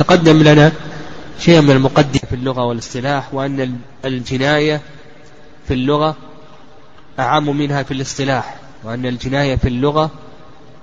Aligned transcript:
تقدم 0.00 0.42
لنا 0.42 0.72
شيء 1.40 1.60
من 1.60 1.70
المقدمة 1.70 2.20
في 2.28 2.34
اللغة 2.34 2.64
والاصطلاح 2.64 3.34
وأن 3.34 3.76
الجناية 4.04 4.80
في 5.68 5.74
اللغة 5.74 6.16
أعم 7.18 7.56
منها 7.56 7.82
في 7.82 7.94
الاصطلاح 7.94 8.56
وأن 8.84 9.06
الجناية 9.06 9.56
في 9.56 9.68
اللغة 9.68 10.10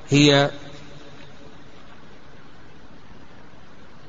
هي 0.10 0.50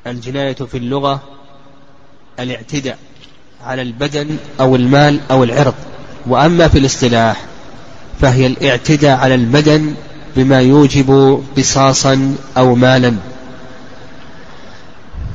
الجناية 0.07 0.55
في 0.55 0.79
اللغة 0.79 1.22
الاعتداء 2.40 2.99
على 3.65 3.83
البدن 3.83 4.37
أو 4.61 4.77
المال 4.77 5.21
أو 5.31 5.45
العرض. 5.45 5.75
وأما 6.27 6.69
في 6.69 6.79
الاصطلاح 6.79 7.45
فهي 8.21 8.47
الاعتداء 8.47 9.19
على 9.19 9.35
البدن 9.35 9.95
بما 10.37 10.61
يوجب 10.61 11.43
قصاصا 11.56 12.37
أو 12.56 12.75
مالا. 12.75 13.15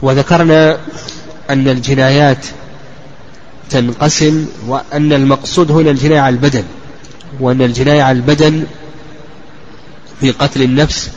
وذكرنا 0.04 0.78
أن 1.50 1.68
الجنايات 1.68 2.46
تنقسم 3.70 4.46
وأن 4.68 5.14
المقصود 5.14 5.72
هنا 5.72 5.92
الجناية 5.92 6.20
على 6.20 6.36
البدن 6.36 6.64
وأن 7.40 7.62
الجناية 7.62 8.02
على 8.02 8.16
البدن 8.16 8.64
في 10.20 10.32
قتل 10.32 10.62
النفس 10.62 11.12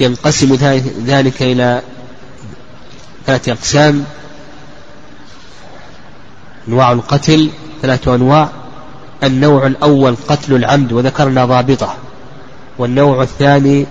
ينقسم 0.00 0.54
ذلك 1.06 1.42
إلى 1.42 1.82
ثلاثة 3.26 3.52
أقسام. 3.52 4.04
أنواع 6.68 6.92
القتل 6.92 7.50
ثلاثة 7.82 8.14
أنواع. 8.14 8.48
النوع 9.24 9.66
الأول 9.66 10.16
قتل 10.28 10.54
العمد 10.54 10.92
وذكرنا 10.92 11.44
ضابطة. 11.44 11.94
والنوع 12.78 13.22
الثاني 13.22 13.86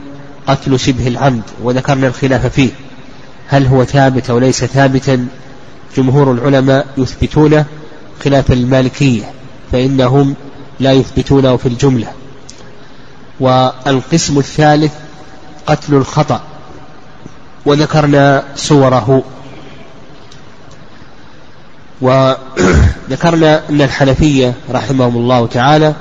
قتل 0.48 0.80
شبه 0.80 1.08
العمد 1.08 1.44
وذكرنا 1.63 2.08
الخلاف 2.08 2.45
فيه. 2.45 2.70
هل 3.51 3.67
هو 3.67 3.83
ثابت 3.83 4.29
أو 4.29 4.39
ليس 4.39 4.65
ثابتا؟ 4.65 5.27
جمهور 5.97 6.31
العلماء 6.31 6.87
يثبتونه 6.97 7.65
خلاف 8.23 8.52
المالكية 8.52 9.31
فإنهم 9.71 10.35
لا 10.80 10.91
يثبتونه 10.91 11.58
في 11.58 11.66
الجملة. 11.66 12.08
والقسم 13.39 14.38
الثالث 14.39 14.93
قتل 15.67 15.93
الخطأ 15.93 16.41
وذكرنا 17.66 18.43
صوره 18.55 19.23
وذكرنا 22.02 23.69
أن 23.69 23.81
الحنفية 23.81 24.53
رحمهم 24.69 25.17
الله 25.17 25.47
تعالى 25.47 25.93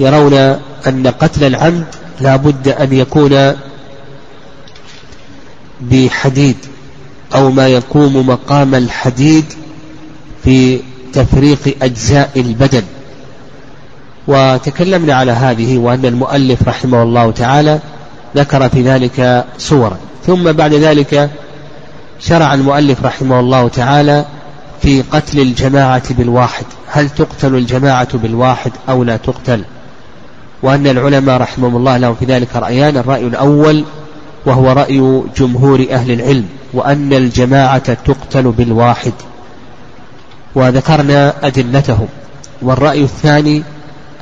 يرون 0.00 0.34
أن 0.86 1.06
قتل 1.06 1.44
العمد 1.44 1.86
لا 2.20 2.36
بد 2.36 2.68
أن 2.68 2.92
يكون 2.92 3.54
بحديد. 5.80 6.56
أو 7.34 7.50
ما 7.50 7.68
يقوم 7.68 8.28
مقام 8.28 8.74
الحديد 8.74 9.44
في 10.44 10.80
تفريق 11.12 11.76
أجزاء 11.82 12.30
البدن. 12.36 12.82
وتكلمنا 14.28 15.14
على 15.14 15.32
هذه 15.32 15.78
وأن 15.78 16.06
المؤلف 16.06 16.68
رحمه 16.68 17.02
الله 17.02 17.30
تعالى 17.30 17.78
ذكر 18.36 18.68
في 18.68 18.82
ذلك 18.82 19.44
صورا. 19.58 19.96
ثم 20.26 20.52
بعد 20.52 20.74
ذلك 20.74 21.30
شرع 22.20 22.54
المؤلف 22.54 23.04
رحمه 23.04 23.40
الله 23.40 23.68
تعالى 23.68 24.24
في 24.82 25.02
قتل 25.02 25.40
الجماعة 25.40 26.14
بالواحد. 26.14 26.64
هل 26.86 27.10
تقتل 27.10 27.54
الجماعة 27.54 28.18
بالواحد 28.18 28.72
أو 28.88 29.04
لا 29.04 29.16
تقتل؟ 29.16 29.64
وأن 30.62 30.86
العلماء 30.86 31.40
رحمهم 31.40 31.76
الله 31.76 31.96
لهم 31.96 32.14
في 32.14 32.24
ذلك 32.24 32.56
رأيان. 32.56 32.96
الرأي 32.96 33.26
الأول 33.26 33.84
وهو 34.46 34.72
رأي 34.72 35.22
جمهور 35.36 35.86
أهل 35.90 36.10
العلم 36.10 36.44
وأن 36.72 37.12
الجماعة 37.12 37.94
تقتل 37.94 38.42
بالواحد. 38.42 39.12
وذكرنا 40.54 41.34
أدلتهم. 41.42 42.08
والرأي 42.62 43.02
الثاني 43.02 43.62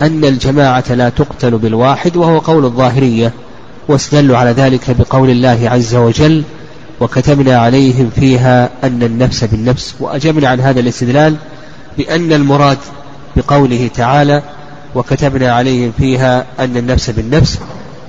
أن 0.03 0.25
الجماعة 0.25 0.85
لا 0.91 1.09
تقتل 1.09 1.59
بالواحد 1.59 2.17
وهو 2.17 2.39
قول 2.39 2.65
الظاهرية. 2.65 3.33
واستدلوا 3.89 4.37
على 4.37 4.51
ذلك 4.51 4.97
بقول 4.99 5.31
الله 5.31 5.71
عز 5.71 5.95
وجل 5.95 6.43
وكتبنا 7.01 7.59
عليهم 7.59 8.11
فيها 8.15 8.71
أن 8.85 9.03
النفس 9.03 9.45
بالنفس 9.45 9.95
وأجبنا 10.01 10.49
عن 10.49 10.61
هذا 10.61 10.81
الاستدلال 10.81 11.37
بأن 11.99 12.33
المراد 12.33 12.79
بقوله 13.37 13.91
تعالى 13.95 14.43
وكتبنا 14.95 15.53
عليهم 15.53 15.93
فيها 15.99 16.47
أن 16.61 16.77
النفس 16.77 17.11
بالنفس 17.11 17.59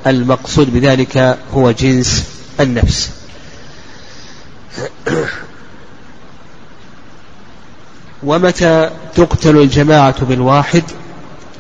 المقصود 0.09 0.73
بذلك 0.73 1.38
هو 1.53 1.72
جنس 1.72 2.23
النفس. 2.59 3.12
ومتى 8.23 8.90
تقتل 9.16 9.57
الجماعة 9.57 10.25
بالواحد؟ 10.25 10.84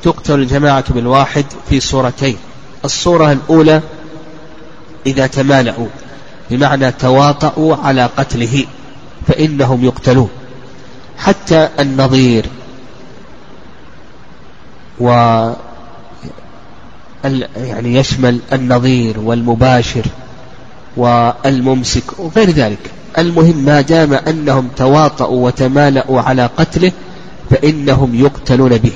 تقتل 0.03 0.33
الجماعة 0.33 0.93
بالواحد 0.93 1.45
في 1.69 1.79
صورتين. 1.79 2.37
الصورة 2.85 3.31
الأولى 3.31 3.81
إذا 5.05 5.27
تمالأوا 5.27 5.87
بمعنى 6.49 6.91
تواطؤوا 6.91 7.75
على 7.75 8.09
قتله 8.17 8.65
فإنهم 9.27 9.85
يقتلون. 9.85 10.29
حتى 11.17 11.69
النظير 11.79 12.45
و 14.99 15.09
يعني 17.57 17.95
يشمل 17.95 18.39
النظير 18.53 19.19
والمباشر 19.19 20.05
والممسك 20.97 22.19
وغير 22.19 22.49
ذلك. 22.49 22.79
المهم 23.17 23.57
ما 23.65 23.81
دام 23.81 24.13
أنهم 24.13 24.67
تواطؤوا 24.77 25.45
وتمالأوا 25.45 26.21
على 26.21 26.49
قتله 26.57 26.91
فإنهم 27.49 28.15
يقتلون 28.15 28.77
به. 28.77 28.91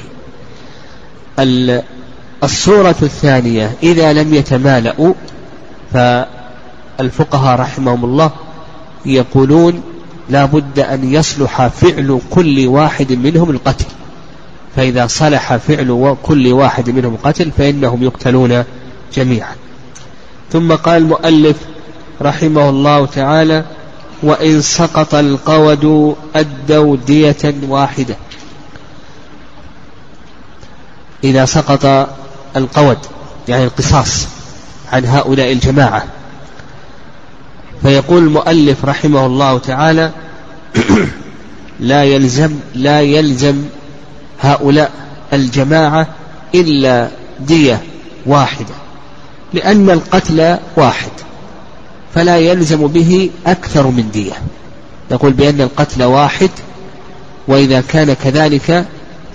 الصورة 2.44 2.96
الثانية 3.02 3.72
إذا 3.84 4.14
لم 4.14 4.34
يتمالأوا 4.34 5.14
فالفقهاء 5.94 7.60
رحمهم 7.60 8.06
الله 8.06 8.32
يقولون 9.06 9.82
لا 10.30 10.46
بد 10.46 10.80
أن 10.80 11.14
يصلح 11.14 11.68
فعل 11.68 12.20
كل 12.32 12.68
واحد 12.68 13.12
منهم 13.12 13.50
القتل. 13.50 13.86
فإذا 14.76 15.08
صلح 15.08 15.56
فعل 15.56 16.16
كل 16.24 16.54
واحد 16.54 16.90
منهم 16.90 17.18
قتل 17.24 17.52
فإنهم 17.52 18.04
يقتلون 18.04 18.64
جميعا. 19.14 19.56
ثم 20.52 20.74
قال 20.74 20.98
المؤلف 20.98 21.58
رحمه 22.22 22.70
الله 22.70 23.06
تعالى 23.06 23.66
وإن 24.24 24.62
سقط 24.62 25.16
القود 25.16 26.16
أدوا 26.36 26.98
دية 27.08 27.56
واحدة. 27.68 28.16
إذا 31.24 31.46
سقط 31.46 32.10
القود 32.56 32.98
يعني 33.48 33.64
القصاص 33.64 34.28
عن 34.92 35.06
هؤلاء 35.06 35.52
الجماعة. 35.52 36.04
فيقول 37.82 38.24
المؤلف 38.24 38.86
رحمه 38.86 39.26
الله 39.26 39.58
تعالى 39.58 40.12
لا 41.80 42.04
يلزم 42.04 42.52
لا 42.76 43.02
يلزم 43.02 43.64
هؤلاء 44.42 44.92
الجماعة 45.34 46.08
إلا 46.56 47.08
دية 47.40 47.82
واحدة 48.26 48.74
لأن 49.54 49.90
القتل 49.90 50.58
واحد 50.76 51.12
فلا 52.16 52.38
يلزم 52.38 52.88
به 52.88 53.30
أكثر 53.48 53.88
من 53.88 54.12
دية. 54.14 54.34
يقول 55.12 55.34
بأن 55.34 55.62
القتل 55.62 56.04
واحد 56.04 56.50
وإذا 57.48 57.82
كان 57.82 58.14
كذلك 58.14 58.86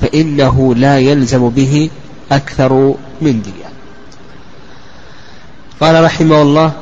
فإنه 0.01 0.75
لا 0.75 0.99
يلزم 0.99 1.49
به 1.49 1.91
أكثر 2.33 2.95
من 3.21 3.43
دية. 3.43 3.67
قال 5.81 6.05
رحمه 6.05 6.43
الله 6.43 6.73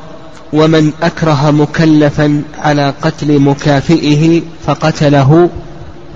ومن 0.52 0.92
أكره 1.02 1.50
مكلفا 1.50 2.42
على 2.58 2.94
قتل 3.02 3.38
مكافئه 3.38 4.42
فقتله 4.66 5.50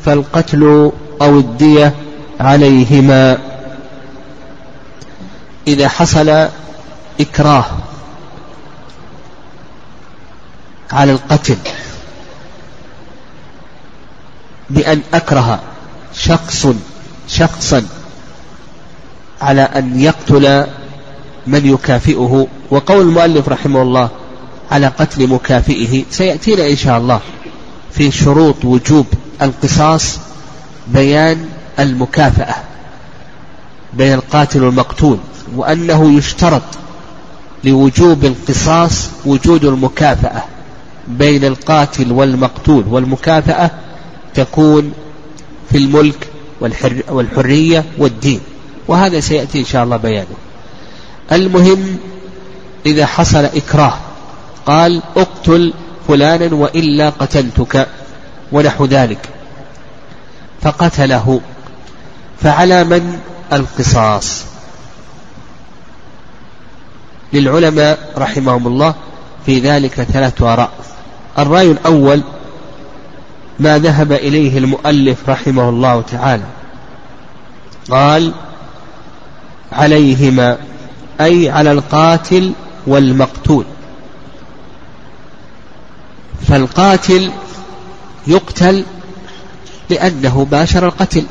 فالقتل 0.04 0.92
أو 1.22 1.38
الدية 1.38 1.94
عليهما. 2.40 3.38
إذا 5.68 5.88
حصل 5.88 6.48
إكراه 7.20 7.64
على 10.92 11.12
القتل 11.12 11.56
بأن 14.70 15.00
أكره 15.14 15.60
شخص 16.14 16.66
شخصا 17.28 17.86
على 19.42 19.62
أن 19.62 20.00
يقتل 20.00 20.66
من 21.46 21.66
يكافئه 21.66 22.46
وقول 22.70 23.00
المؤلف 23.00 23.48
رحمه 23.48 23.82
الله 23.82 24.08
على 24.70 24.86
قتل 24.86 25.26
مكافئه 25.28 26.04
سيأتينا 26.10 26.70
إن 26.70 26.76
شاء 26.76 26.98
الله 26.98 27.20
في 27.92 28.10
شروط 28.10 28.64
وجوب 28.64 29.06
القصاص 29.42 30.18
بيان 30.92 31.48
المكافأة 31.78 32.54
بين 33.92 34.14
القاتل 34.14 34.62
والمقتول 34.64 35.18
وأنه 35.56 36.18
يشترط 36.18 36.62
لوجوب 37.64 38.24
القصاص 38.24 39.10
وجود 39.26 39.64
المكافأة 39.64 40.42
بين 41.08 41.44
القاتل 41.44 42.12
والمقتول. 42.12 42.84
والمكافأة 42.88 43.70
تكون 44.34 44.92
في 45.70 45.78
الملك 45.78 46.28
والحر 46.60 47.02
والحرية 47.08 47.84
والدين 47.98 48.40
وهذا 48.88 49.20
سيأتي 49.20 49.60
إن 49.60 49.64
شاء 49.64 49.84
الله 49.84 49.96
بيانه. 49.96 50.36
المهم 51.32 51.96
إذا 52.86 53.06
حصل 53.06 53.44
إكراه 53.44 53.94
قال 54.66 55.02
اقتل 55.16 55.72
فلانا 56.08 56.54
وإلا 56.54 57.10
قتلتك 57.10 57.88
ونحو 58.52 58.84
ذلك. 58.84 59.28
فقتله. 60.62 61.40
فعلى 62.40 62.84
من؟ 62.84 63.20
القصاص. 63.52 64.44
للعلماء 67.32 68.12
رحمهم 68.18 68.66
الله 68.66 68.94
في 69.46 69.60
ذلك 69.60 70.02
ثلاثة 70.02 70.52
آراء 70.52 70.70
الرأي 71.38 71.70
الأول 71.70 72.22
ما 73.60 73.78
ذهب 73.78 74.12
إليه 74.12 74.58
المؤلف 74.58 75.28
رحمه 75.28 75.68
الله 75.68 76.02
تعالى. 76.02 76.44
قال 77.90 78.32
عليهما 79.72 80.58
أي 81.20 81.50
على 81.50 81.72
القاتل 81.72 82.52
والمقتول. 82.86 83.64
فالقاتل 86.48 87.32
يقتل 88.26 88.84
لأنه 89.90 90.46
باشر 90.50 90.86
القتل. 90.86 91.24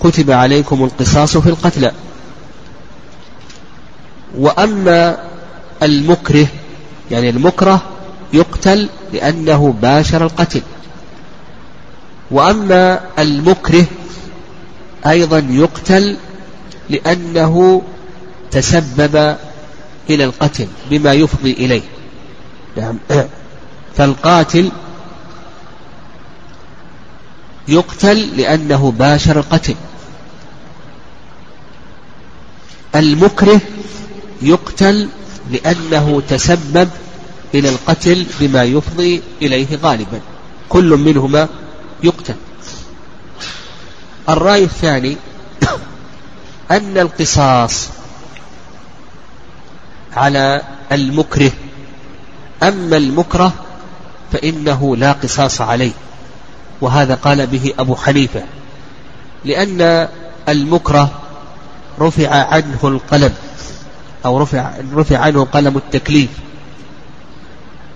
كتب 0.00 0.30
عليكم 0.30 0.84
القصاص 0.84 1.36
في 1.36 1.48
القتلى 1.48 1.92
وأما 4.38 5.18
المكره 5.82 6.46
يعني 7.10 7.30
المكره 7.30 7.82
يقتل 8.32 8.88
لأنه 9.12 9.74
باشر 9.82 10.24
القتل. 10.24 10.62
وأما 12.30 13.00
المكره 13.18 13.86
أيضا 15.06 15.46
يقتل 15.50 16.16
لأنه 16.90 17.82
تسبب 18.50 19.36
إلى 20.10 20.24
القتل 20.24 20.66
بما 20.90 21.12
يفضي 21.12 21.52
إليه. 21.52 21.82
نعم. 22.76 22.98
فالقاتل 23.96 24.70
يقتل 27.68 28.36
لأنه 28.36 28.90
باشر 28.98 29.38
القتل. 29.38 29.74
المكره 32.94 33.60
يقتل 34.42 35.08
لأنه 35.50 36.22
تسبب 36.28 36.88
إلى 37.54 37.68
القتل 37.68 38.26
بما 38.40 38.64
يفضي 38.64 39.22
إليه 39.42 39.78
غالبا. 39.82 40.20
كل 40.68 40.96
منهما 40.96 41.48
يقتل. 42.02 42.34
الرأي 44.28 44.64
الثاني 44.64 45.16
أن 46.70 46.98
القصاص 46.98 47.88
على 50.16 50.62
المكره 50.92 51.52
أما 52.62 52.96
المكره 52.96 53.52
فإنه 54.32 54.96
لا 54.96 55.12
قصاص 55.12 55.60
عليه. 55.60 55.92
وهذا 56.80 57.14
قال 57.14 57.46
به 57.46 57.72
أبو 57.78 57.96
حنيفة 57.96 58.42
لأن 59.44 60.08
المكره 60.48 61.10
رفع 62.00 62.28
عنه 62.28 62.78
القلم 62.84 63.34
أو 64.24 64.38
رفع, 64.38 64.72
رفع 64.94 65.18
عنه 65.18 65.44
قلم 65.44 65.76
التكليف. 65.76 66.30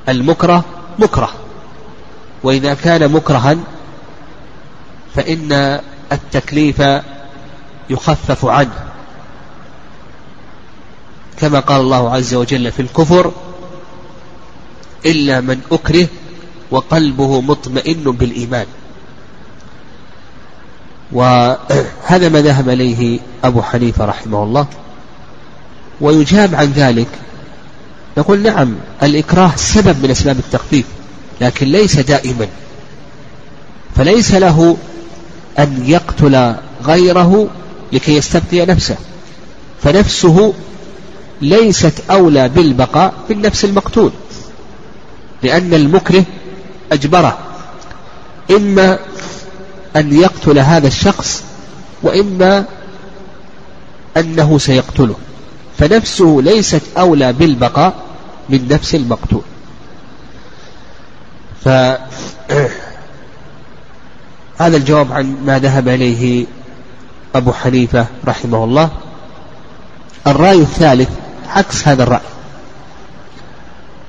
المكره 0.08 0.64
مكره 0.98 1.32
وإذا 2.42 2.74
كان 2.74 3.12
مكرها 3.12 3.56
فإن 5.14 5.80
التكليف 6.12 6.82
يخفف 7.90 8.44
عنه. 8.44 8.84
كما 11.36 11.60
قال 11.60 11.80
الله 11.80 12.14
عز 12.14 12.34
وجل 12.34 12.72
في 12.72 12.82
الكفر 12.82 13.32
إلا 15.06 15.40
من 15.40 15.60
أكره 15.72 16.08
وقلبه 16.72 17.40
مطمئن 17.40 18.04
بالإيمان. 18.04 18.66
وهذا 21.12 22.28
ما 22.28 22.40
ذهب 22.42 22.68
إليه 22.68 23.20
أبو 23.44 23.62
حنيفة 23.62 24.04
رحمه 24.04 24.42
الله. 24.42 24.66
ويجاب 26.00 26.54
عن 26.54 26.72
ذلك 26.72 27.08
نقول 28.18 28.42
نعم 28.42 28.74
الإكراه 29.02 29.52
سبب 29.56 30.02
من 30.02 30.10
أسباب 30.10 30.38
التخفيف 30.38 30.86
لكن 31.40 31.66
ليس 31.66 31.98
دائما. 31.98 32.46
فليس 33.96 34.34
له 34.34 34.76
أن 35.58 35.82
يقتل 35.86 36.54
غيره 36.84 37.48
لكي 37.92 38.16
يستبقي 38.16 38.66
نفسه. 38.66 38.96
فنفسه 39.82 40.54
ليست 41.42 41.92
أولى 42.10 42.48
بالبقاء 42.48 43.14
في 43.26 43.32
النفس 43.32 43.64
المقتول 43.64 44.12
لأن 45.42 45.74
المكره 45.74 46.24
أجبره 46.92 47.38
إما 48.50 48.98
أن 49.96 50.20
يقتل 50.20 50.58
هذا 50.58 50.86
الشخص 50.86 51.44
وإما 52.02 52.64
أنه 54.16 54.58
سيقتله. 54.58 55.14
فنفسه 55.78 56.40
ليست 56.44 56.82
أولى 56.98 57.32
بالبقاء 57.32 57.94
من 58.48 58.68
نفس 58.68 58.94
المقتول. 58.94 59.42
فهذا 61.64 61.98
الجواب 64.76 65.12
عن 65.12 65.36
ما 65.46 65.58
ذهب 65.58 65.88
إليه 65.88 66.46
أبو 67.34 67.52
حنيفة 67.52 68.06
رحمه 68.26 68.64
الله. 68.64 68.90
الرأي 70.26 70.60
الثالث 70.60 71.08
عكس 71.48 71.88
هذا 71.88 72.02
الرأي 72.02 72.20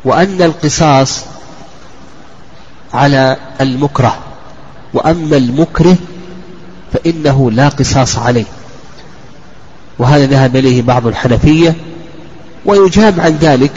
وأن 0.05 0.41
القصاص 0.41 1.25
على 2.93 3.37
المكره 3.61 4.17
وأما 4.93 5.37
المكره 5.37 5.95
فإنه 6.93 7.51
لا 7.51 7.69
قصاص 7.69 8.17
عليه. 8.17 8.45
وهذا 9.99 10.25
ذهب 10.25 10.55
إليه 10.55 10.81
بعض 10.81 11.07
الحنفية 11.07 11.75
ويجاب 12.65 13.19
عن 13.19 13.31
ذلك 13.31 13.71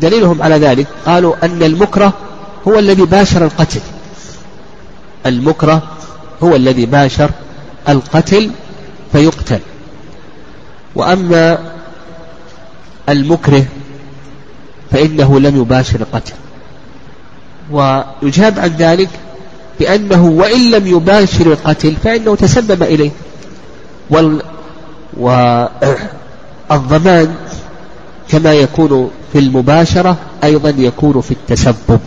دليلهم 0.00 0.42
على 0.42 0.54
ذلك. 0.58 0.86
قالوا 1.06 1.34
أن 1.42 1.62
المكره 1.62 2.12
هو 2.68 2.78
الذي 2.78 3.02
باشر 3.02 3.44
القتل. 3.44 3.80
المكره 5.26 5.82
هو 6.42 6.56
الذي 6.56 6.86
باشر 6.86 7.30
القتل 7.88 8.50
فيقتل. 9.12 9.60
وأما 10.94 11.58
المكره 13.08 13.64
فإنه 14.90 15.40
لم 15.40 15.56
يباشر 15.56 16.00
القتل. 16.00 16.32
ويجاب 17.72 18.58
عن 18.58 18.68
ذلك 18.78 19.08
بأنه 19.80 20.24
وإن 20.24 20.70
لم 20.70 20.86
يباشر 20.86 21.46
القتل 21.52 21.96
فإنه 22.04 22.36
تسبب 22.36 22.82
إليه. 22.82 23.10
وال 24.10 24.42
والضمان 26.70 27.34
كما 28.28 28.54
يكون 28.54 29.10
في 29.32 29.38
المباشرة 29.38 30.16
أيضا 30.44 30.74
يكون 30.78 31.20
في 31.20 31.30
التسبب. 31.30 32.00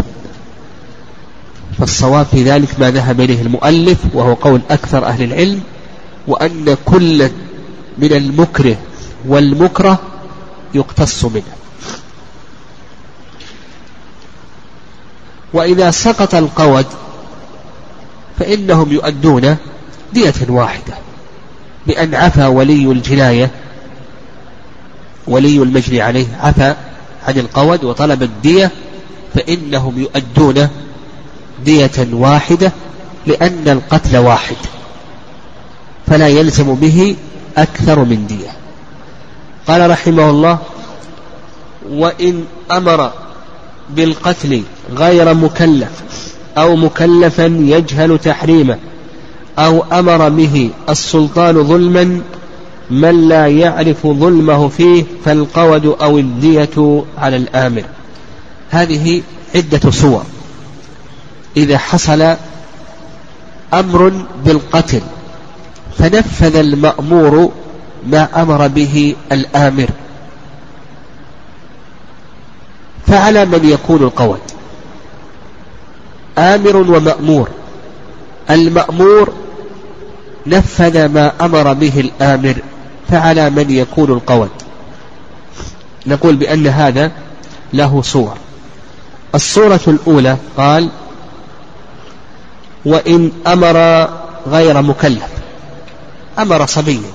فالصواب 1.79 2.25
في 2.25 2.43
ذلك 2.43 2.79
ما 2.79 2.91
ذهب 2.91 3.21
إليه 3.21 3.41
المؤلف 3.41 3.97
وهو 4.13 4.33
قول 4.33 4.61
أكثر 4.71 5.05
أهل 5.05 5.23
العلم 5.23 5.61
وأن 6.27 6.77
كل 6.85 7.29
من 7.97 8.13
المكره 8.13 8.75
والمكره 9.27 9.99
يقتص 10.73 11.25
منه. 11.25 11.43
وإذا 15.55 15.91
سقط 15.91 16.35
القود 16.35 16.85
فإنهم 18.39 18.91
يؤدون 18.91 19.57
دية 20.13 20.33
واحدة 20.49 20.93
بأن 21.87 22.15
عفى 22.15 22.45
ولي 22.45 22.91
الجناية 22.91 23.51
ولي 25.27 25.57
المجني 25.57 26.01
عليه 26.01 26.27
عفى 26.41 26.75
عن 27.27 27.37
القود 27.37 27.83
وطلب 27.83 28.23
الدية 28.23 28.71
فإنهم 29.35 29.99
يؤدون 29.99 30.67
دية 31.65 32.07
واحدة 32.11 32.71
لأن 33.27 33.63
القتل 33.67 34.17
واحد 34.17 34.57
فلا 36.07 36.27
يلزم 36.27 36.75
به 36.75 37.15
أكثر 37.57 37.99
من 37.99 38.27
دية. 38.27 38.51
قال 39.67 39.89
رحمه 39.89 40.29
الله 40.29 40.59
وإن 41.89 42.45
أمر 42.71 43.11
بالقتل 43.89 44.63
غير 44.97 45.33
مكلف 45.33 45.91
أو 46.57 46.75
مكلفا 46.75 47.45
يجهل 47.45 48.19
تحريمه 48.19 48.77
أو 49.59 49.83
أمر 49.91 50.29
به 50.29 50.69
السلطان 50.89 51.63
ظلما 51.63 52.21
من 52.91 53.27
لا 53.27 53.47
يعرف 53.47 54.07
ظلمه 54.07 54.67
فيه 54.67 55.03
فالقود 55.25 55.85
أو 55.85 56.17
الدية 56.17 57.03
على 57.17 57.35
الآمر. 57.35 57.83
هذه 58.69 59.21
عدة 59.55 59.91
صور. 59.91 60.23
إذا 61.57 61.77
حصل 61.77 62.35
أمر 63.73 64.11
بالقتل 64.45 65.01
فنفذ 65.97 66.55
المأمور 66.55 67.51
ما 68.07 68.41
أمر 68.41 68.67
به 68.67 69.15
الآمر. 69.31 69.89
فعلى 73.07 73.45
من 73.45 73.69
يكون 73.69 74.03
القول 74.03 74.37
آمر 76.37 76.77
ومأمور. 76.77 77.49
المأمور 78.49 79.33
نفذ 80.47 81.07
ما 81.07 81.31
أمر 81.41 81.73
به 81.73 81.99
الآمر 81.99 82.55
فعلى 83.09 83.49
من 83.49 83.71
يكون 83.71 84.11
القول 84.11 84.47
نقول 86.07 86.35
بأن 86.35 86.67
هذا 86.67 87.11
له 87.73 88.01
صور. 88.01 88.37
الصورة 89.35 89.79
الأولى 89.87 90.37
قال 90.57 90.89
وإن 92.85 93.31
أمر 93.47 94.09
غير 94.47 94.81
مكلف. 94.81 95.29
أمر 96.39 96.65
صبيا. 96.65 97.11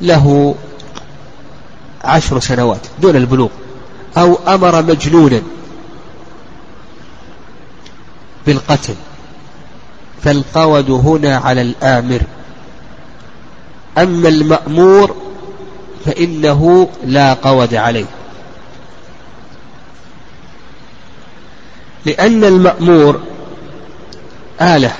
له 0.00 0.54
عشر 2.04 2.40
سنوات 2.40 2.80
دون 3.02 3.16
البلوغ. 3.16 3.48
أو 4.16 4.34
أمر 4.34 4.82
مجنونا 4.82 5.42
بالقتل. 8.46 8.94
فالقود 10.22 10.90
هنا 10.90 11.36
على 11.36 11.62
الآمر. 11.62 12.20
أما 13.98 14.28
المأمور 14.28 15.16
فإنه 16.04 16.88
لا 17.04 17.34
قود 17.34 17.74
عليه. 17.74 18.04
لأن 22.06 22.44
المأمور 22.44 23.20
آلة. 24.60 24.92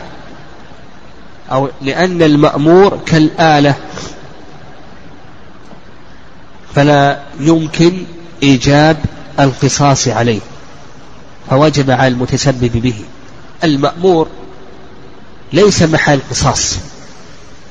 أو 1.53 1.69
لأن 1.83 2.23
المأمور 2.23 2.99
كالآلة. 3.07 3.75
فلا 6.75 7.23
يمكن 7.41 8.05
إيجاب 8.43 8.97
القصاص 9.41 10.09
عليه 10.09 10.41
فوجب 11.51 11.91
على 11.91 12.09
المتسبب 12.09 12.73
به. 12.73 12.95
المأمور 13.65 14.29
ليس 15.53 15.83
محل 15.83 16.21
قصاص 16.31 16.79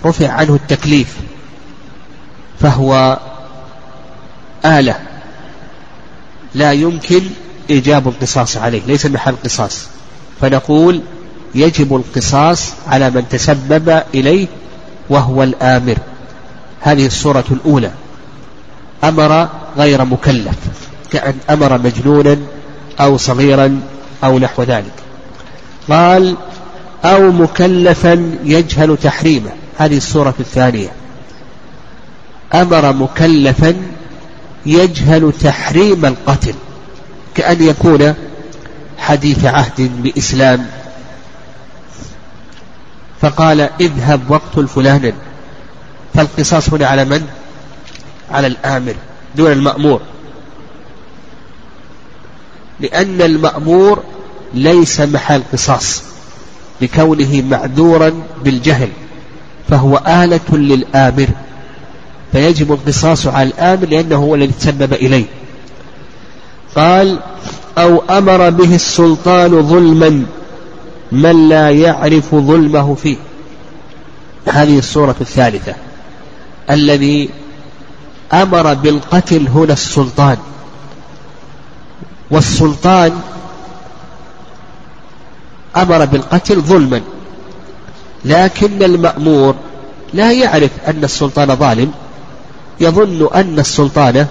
رفع 0.06 0.30
عنه 0.32 0.56
التكليف 0.56 1.18
فهو 2.60 3.20
آلة 4.66 5.00
لا 6.56 6.72
يمكن 6.72 7.22
إيجاب 7.70 8.08
القصاص 8.08 8.58
عليه 8.58 8.82
ليس 8.88 9.06
محل 9.06 9.36
قصاص. 9.44 9.88
فنقول 10.42 11.02
يجب 11.56 11.96
القصاص 11.96 12.74
على 12.88 13.10
من 13.10 13.30
تسبب 13.30 14.04
إليه 14.14 14.48
وهو 15.10 15.44
الآمر. 15.44 15.98
هذه 16.82 17.06
الصورة 17.06 17.46
الأولى. 17.52 17.92
أمر 19.04 19.50
غير 19.78 20.06
مكلف 20.06 20.56
كأن 21.12 21.34
أمر 21.50 21.78
مجنونا 21.78 22.38
أو 23.00 23.18
صغيرا 23.18 23.82
أو 24.24 24.40
نحو 24.40 24.64
ذلك. 24.64 24.94
قال 25.90 26.36
أو 27.06 27.32
مكلفا 27.32 28.38
يجهل 28.44 28.98
تحريمه. 29.04 29.50
هذه 29.78 29.98
الصورة 29.98 30.34
الثانية. 30.40 30.90
أمر 32.54 32.94
مكلفا 32.94 33.76
يجهل 34.66 35.34
تحريم 35.42 36.06
القتل 36.06 36.54
كأن 37.36 37.64
يكون 37.64 38.14
حديث 38.98 39.46
عهد 39.46 39.92
بإسلام. 40.04 40.68
فقال 43.22 43.70
اذهب 43.82 44.32
واقتل 44.32 44.68
فلانا 44.68 45.14
فالقصاص 46.14 46.70
هنا 46.70 46.88
على 46.88 47.06
من؟ 47.06 47.28
على 48.32 48.48
الآمر. 48.48 48.96
دون 49.36 49.52
المأمور. 49.52 50.02
لأن 52.80 53.22
المأمور 53.22 54.04
ليس 54.54 55.02
محل 55.02 55.42
قصاص 55.54 56.04
لكونه 56.82 57.44
معذورا 57.50 58.14
بالجهل 58.44 58.90
فهو 59.70 59.98
آلة 60.08 60.58
للآمر. 60.58 61.28
فيجب 62.32 62.72
القصاص 62.72 63.28
على 63.28 63.50
الآمر 63.50 63.86
لأنه 63.88 64.16
هو 64.16 64.36
الذي 64.36 64.52
تسبب 64.60 64.94
إليه. 64.94 65.26
قال 66.76 67.20
أو 67.78 68.04
أمر 68.10 68.50
به 68.50 68.76
السلطان 68.76 69.62
ظلما 69.62 70.26
من 71.12 71.50
لا 71.50 71.72
يعرف 71.72 72.36
ظلمه 72.36 72.96
فيه. 72.96 73.18
هذه 74.48 74.78
الصورة 74.78 75.16
الثالثة. 75.22 75.76
الذي 76.70 77.30
أمر 78.34 78.74
بالقتل 78.74 79.48
هنا 79.48 79.74
السلطان. 79.74 80.38
والسلطان 82.32 83.22
أمر 85.76 86.06
بالقتل 86.06 86.62
ظلما. 86.62 87.02
لكن 88.26 88.84
المأمور 88.84 89.56
لا 90.14 90.32
يعرف 90.32 90.72
أن 90.88 91.04
السلطان 91.04 91.56
ظالم. 91.56 91.92
يظن 92.80 93.30
أن 93.36 93.60
السلطان 93.60 94.28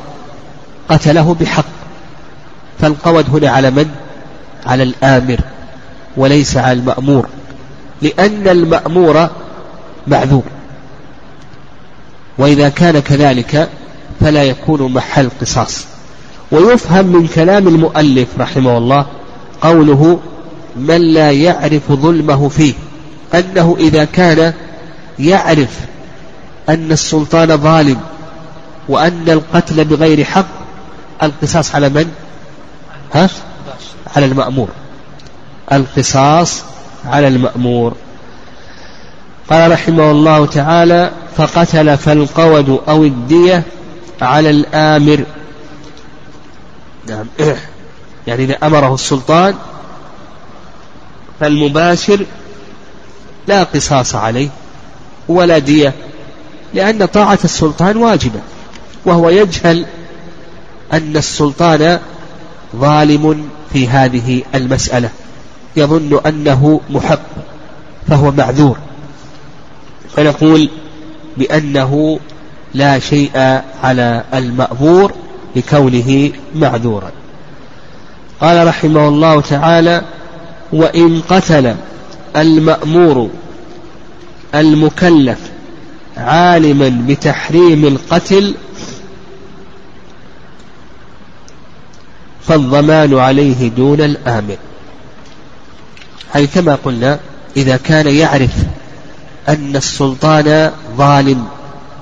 قتله 0.88 1.36
بحق. 1.40 1.64
فالقود 2.80 3.30
هنا 3.30 3.50
على 3.50 3.70
من؟ 3.70 3.90
على 4.66 4.82
الآمر 4.82 5.40
وليس 6.16 6.56
على 6.56 6.72
المأمور. 6.72 7.28
لأن 8.02 8.48
المأمور 8.48 9.28
معذور. 10.06 10.42
وإذا 12.38 12.68
كان 12.68 12.98
كذلك 12.98 13.68
فلا 14.22 14.44
يكون 14.44 14.92
محل 14.92 15.28
قصاص 15.40 15.84
ويفهم 16.52 17.06
من 17.06 17.26
كلام 17.26 17.68
المؤلف 17.68 18.28
رحمه 18.38 18.78
الله 18.78 19.06
قوله 19.60 20.20
من 20.76 21.00
لا 21.00 21.30
يعرف 21.30 21.92
ظلمه 21.92 22.48
فيه 22.48 22.74
أنه 23.34 23.76
إذا 23.80 24.04
كان 24.04 24.52
يعرف 25.18 25.78
أن 26.68 26.92
السلطان 26.92 27.56
ظالم 27.56 28.00
وأن 28.88 29.24
القتل 29.28 29.84
بغير 29.84 30.24
حق 30.24 30.46
القصاص 31.22 31.74
على 31.74 31.88
من؟ 31.88 32.10
ها؟ 33.14 33.28
على 34.16 34.26
المأمور 34.26 34.68
القصاص 35.72 36.62
على 37.06 37.28
المأمور 37.28 37.94
قال 39.50 39.70
رحمه 39.70 40.10
الله 40.10 40.46
تعالى 40.46 41.10
فقتل 41.36 41.98
فالقود 41.98 42.80
أو 42.88 43.04
الدية 43.04 43.64
على 44.22 44.50
الآمر. 44.50 45.24
نعم. 47.08 47.26
يعني 48.26 48.44
إذا 48.44 48.58
أمره 48.62 48.94
السلطان 48.94 49.54
فالمباشر 51.40 52.26
لا 53.46 53.62
قصاص 53.62 54.14
عليه 54.14 54.48
ولا 55.28 55.58
دية 55.58 55.94
لأن 56.74 57.04
طاعة 57.04 57.38
السلطان 57.44 57.96
واجبة 57.96 58.40
وهو 59.04 59.28
يجهل 59.28 59.86
أن 60.92 61.16
السلطان 61.16 62.00
ظالم 62.76 63.48
في 63.72 63.88
هذه 63.88 64.42
المسألة. 64.54 65.10
يظن 65.76 66.20
أنه 66.26 66.80
محق 66.90 67.22
فهو 68.08 68.30
معذور. 68.30 68.78
فنقول 70.16 70.68
بأنه 71.36 72.20
لا 72.74 72.98
شيء 72.98 73.60
على 73.82 74.24
المأمور 74.34 75.12
لكونه 75.56 76.32
معذورا. 76.54 77.10
قال 78.40 78.66
رحمه 78.66 79.08
الله 79.08 79.40
تعالى 79.40 80.02
وإن 80.72 81.20
قتل 81.28 81.76
المأمور 82.36 83.30
المكلف 84.54 85.38
عالما 86.16 87.04
بتحريم 87.08 87.84
القتل 87.86 88.54
فالضمان 92.42 93.18
عليه 93.18 93.68
دون 93.68 94.00
الآمر. 94.00 94.56
أي 96.36 96.46
كما 96.46 96.78
قلنا 96.84 97.18
إذا 97.56 97.76
كان 97.76 98.06
يعرف 98.06 98.54
أن 99.48 99.76
السلطان 99.76 100.70
ظالم 100.96 101.46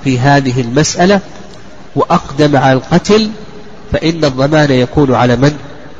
في 0.04 0.18
هذه 0.18 0.60
المسألة 0.60 1.20
وأقدم 1.96 2.56
على 2.56 2.72
القتل 2.72 3.30
فإن 3.92 4.24
الضمان 4.24 4.70
يكون 4.70 5.14
على 5.14 5.36
من؟ 5.36 5.56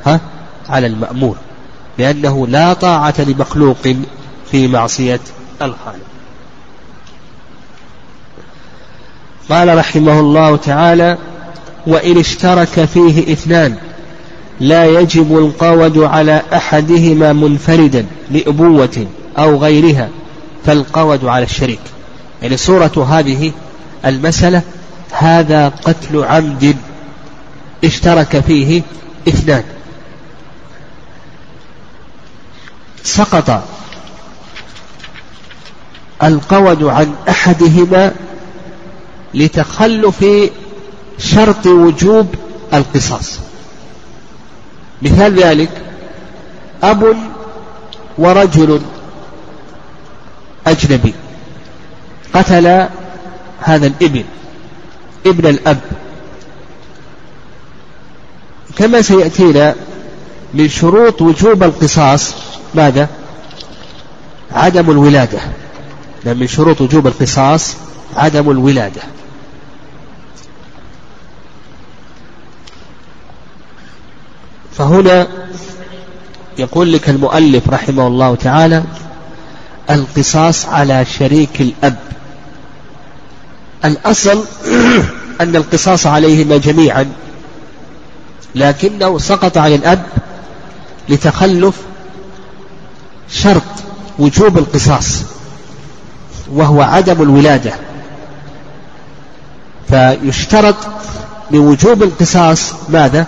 ها؟ 0.07 0.21
على 0.69 0.87
المأمور 0.87 1.37
لأنه 1.99 2.47
لا 2.47 2.73
طاعة 2.73 3.15
لمخلوق 3.19 3.77
في 4.51 4.69
معصية 4.69 5.21
الخالق 5.63 6.11
قال 9.51 9.79
رحمه 9.79 10.21
الله 10.21 10.57
تعالى 10.57 11.19
وإن 11.87 12.19
اشترك 12.19 12.85
فيه 12.85 13.33
اثنان 13.33 13.77
لا 14.61 14.87
يجب 14.87 15.39
القود 15.39 15.99
على 15.99 16.43
أحدهما 16.53 17.33
منفردا 17.33 18.07
لأبوة 18.31 19.07
أو 19.39 19.57
غيرها 19.57 20.09
فالقود 20.67 21.25
على 21.25 21.45
الشريك 21.45 21.81
يعني 22.43 22.57
صورة 22.57 23.07
هذه 23.11 23.53
المسألة 24.05 24.63
هذا 25.11 25.69
قتل 25.69 26.25
عمد 26.25 26.77
اشترك 27.85 28.41
فيه 28.41 28.83
اثنان. 29.29 29.65
سقط 33.03 33.63
القود 36.23 36.83
عن 36.85 37.15
أحدهما 37.29 38.13
لتخلف 39.35 40.25
شرط 41.19 41.67
وجوب 41.67 42.35
القصاص. 42.75 43.39
مثال 45.03 45.35
ذلك 45.35 45.71
أب 46.83 47.17
ورجل 48.19 48.81
أجنبي 50.67 51.15
قتل 52.35 52.89
هذا 53.61 53.87
الابن 53.87 54.25
ابن 55.27 55.47
الأب. 55.47 55.81
كما 58.77 59.03
سيأتينا 59.03 59.75
من 60.55 60.69
شروط 60.69 61.23
وجوب 61.23 61.63
القصاص 61.63 62.35
ماذا؟ 62.75 63.09
عدم 64.53 64.91
الولادة. 64.91 65.39
من 66.25 66.47
شروط 66.47 66.81
وجوب 66.81 67.07
القصاص 67.07 67.77
عدم 68.17 68.51
الولادة. 68.51 69.03
فهنا 74.73 75.27
يقول 76.59 76.93
لك 76.93 77.09
المؤلف 77.09 77.69
رحمه 77.71 78.07
الله 78.07 78.35
تعالى 78.35 78.83
القصاص 79.91 80.67
على 80.67 81.05
شريك 81.05 81.61
الأب. 81.61 81.99
الأصل 83.85 84.45
أن 85.41 85.57
القصاص 85.57 86.07
عليهما 86.07 86.57
جميعا 86.57 87.13
لكنه 88.55 89.19
سقط 89.19 89.59
عن 89.59 89.75
الأب 89.75 90.03
لتخلف 91.09 91.77
شرط 93.31 93.63
وجوب 94.19 94.59
القصاص 94.59 95.23
وهو 96.53 96.83
عدم 96.83 97.23
الولادة 97.23 97.73
فيشترط 99.89 100.77
لوجوب 101.51 102.03
القصاص 102.03 102.73
ماذا؟ 102.89 103.27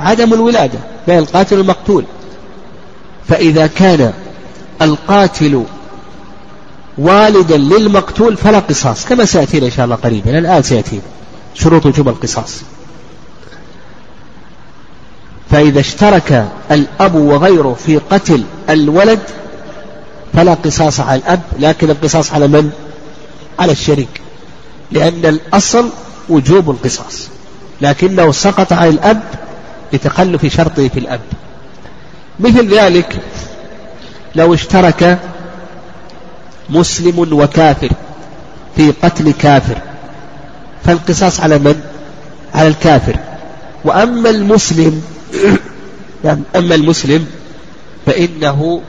عدم 0.00 0.34
الولادة 0.34 0.78
بين 1.06 1.18
القاتل 1.18 1.58
والمقتول 1.58 2.04
فإذا 3.28 3.66
كان 3.66 4.12
القاتل 4.82 5.64
والدا 6.98 7.56
للمقتول 7.56 8.36
فلا 8.36 8.58
قصاص 8.58 9.06
كما 9.06 9.24
سيأتينا 9.24 9.66
إن 9.66 9.70
شاء 9.70 9.84
الله 9.84 9.96
قريبا. 9.96 10.38
الآن 10.38 10.62
سيأتينا 10.62 11.02
شروط 11.54 11.86
وجوب 11.86 12.08
القصاص. 12.08 12.62
فإذا 15.50 15.80
اشترك 15.80 16.48
الأب 16.70 17.14
وغيره 17.14 17.76
في 17.86 17.98
قتل 17.98 18.44
الولد 18.70 19.20
فلا 20.34 20.54
قصاص 20.54 21.00
على 21.00 21.20
الأب 21.20 21.42
لكن 21.58 21.90
القصاص 21.90 22.32
على 22.32 22.48
من؟ 22.48 22.70
على 23.58 23.72
الشريك. 23.72 24.20
لأن 24.92 25.26
الأصل 25.26 25.90
وجوب 26.28 26.70
القصاص. 26.70 27.28
لكنه 27.80 28.32
سقط 28.32 28.72
عن 28.72 28.88
الأب 28.88 29.22
لتخلف 29.92 30.46
شرطه 30.46 30.88
في 30.88 30.98
الأب. 30.98 31.20
مثل 32.40 32.74
ذلك 32.74 33.16
لو 34.34 34.54
اشترك 34.54 35.18
مسلم 36.70 37.32
وكافر 37.32 37.90
في 38.76 38.92
قتل 39.02 39.32
كافر. 39.32 39.78
فالقصاص 40.84 41.40
على 41.40 41.58
من؟ 41.58 41.80
على 42.54 42.68
الكافر. 42.68 43.16
وأما 43.84 44.30
المسلم 44.30 45.02
يعني 46.24 46.42
أما 46.56 46.74
المسلم 46.74 47.26
فإنه 48.06 48.80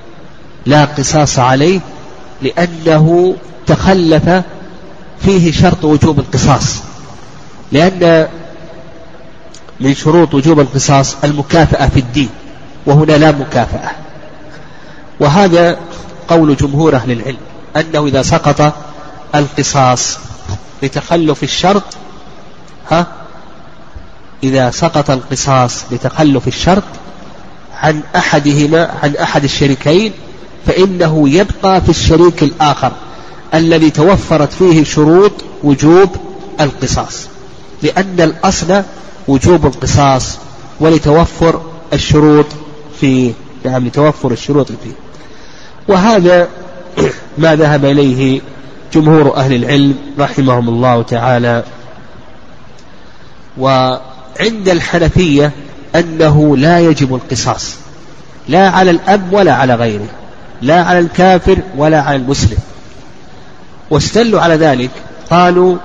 لا 0.66 0.86
قصاص 0.86 1.40
عليه 1.40 1.80
لأنه 2.42 3.36
تخلف 3.68 4.44
فيه 5.22 5.52
شرط 5.52 5.86
وجوب 5.86 6.20
القصاص. 6.20 6.76
لأن 7.72 8.28
من 9.80 9.96
شروط 9.96 10.34
وجوب 10.34 10.60
القصاص 10.60 11.16
المكافأة 11.24 11.88
في 11.88 12.00
الدين 12.00 12.30
وهنا 12.86 13.13
لا 13.13 13.32
مكافأة. 13.32 13.92
وهذا 15.20 15.78
قول 16.28 16.56
جمهور 16.56 16.96
أهل 16.96 17.12
العلم. 17.12 17.47
أنه 17.78 18.08
إذا 18.08 18.22
سقط 18.22 18.74
القصاص 19.36 20.18
لتخلف 20.84 21.44
الشرط 21.44 21.84
ها 22.92 23.08
إذا 24.44 24.72
سقط 24.72 25.10
القصاص 25.10 25.84
لتخلف 25.92 26.48
الشرط 26.48 26.84
عن 27.74 28.02
أحدهما 28.16 28.92
عن 29.04 29.16
أحد 29.16 29.44
الشريكين 29.44 30.12
فإنه 30.68 31.30
يبقى 31.30 31.82
في 31.82 31.90
الشريك 31.90 32.44
الآخر 32.44 32.92
الذي 33.54 33.90
توفرت 33.90 34.54
فيه 34.54 34.84
شروط 34.84 35.32
وجوب 35.63 36.10
القصاص. 36.62 37.28
لأن 37.84 38.22
الأصل 38.22 38.82
وجوب 39.28 39.66
القصاص 39.66 40.38
ولتوفر 40.80 41.62
الشروط 41.94 42.46
في 43.00 43.34
نعم 43.66 43.88
لتوفر 43.88 44.32
الشروط 44.32 44.68
فيه. 44.68 44.94
وهذا 45.88 46.48
ما 47.38 47.56
ذهب 47.56 47.86
إليه 47.86 48.42
جمهور 48.94 49.36
أهل 49.38 49.54
العلم 49.54 49.96
رحمهم 50.20 50.70
الله 50.70 51.02
تعالى. 51.02 51.64
وعند 53.58 54.70
الحنفية 54.70 55.52
أنه 55.96 56.58
لا 56.58 56.80
يجب 56.80 57.16
القصاص 57.16 57.76
لا 58.48 58.70
على 58.70 58.92
الأب 58.92 59.34
ولا 59.34 59.54
على 59.54 59.76
غيره 59.76 60.08
لا 60.62 60.84
على 60.84 61.00
الكافر 61.00 61.58
ولا 61.78 62.02
على 62.02 62.16
المسلم. 62.16 62.58
واستدلوا 63.90 64.42
على 64.42 64.56
ذلك 64.56 64.92
قالوا 65.30 65.78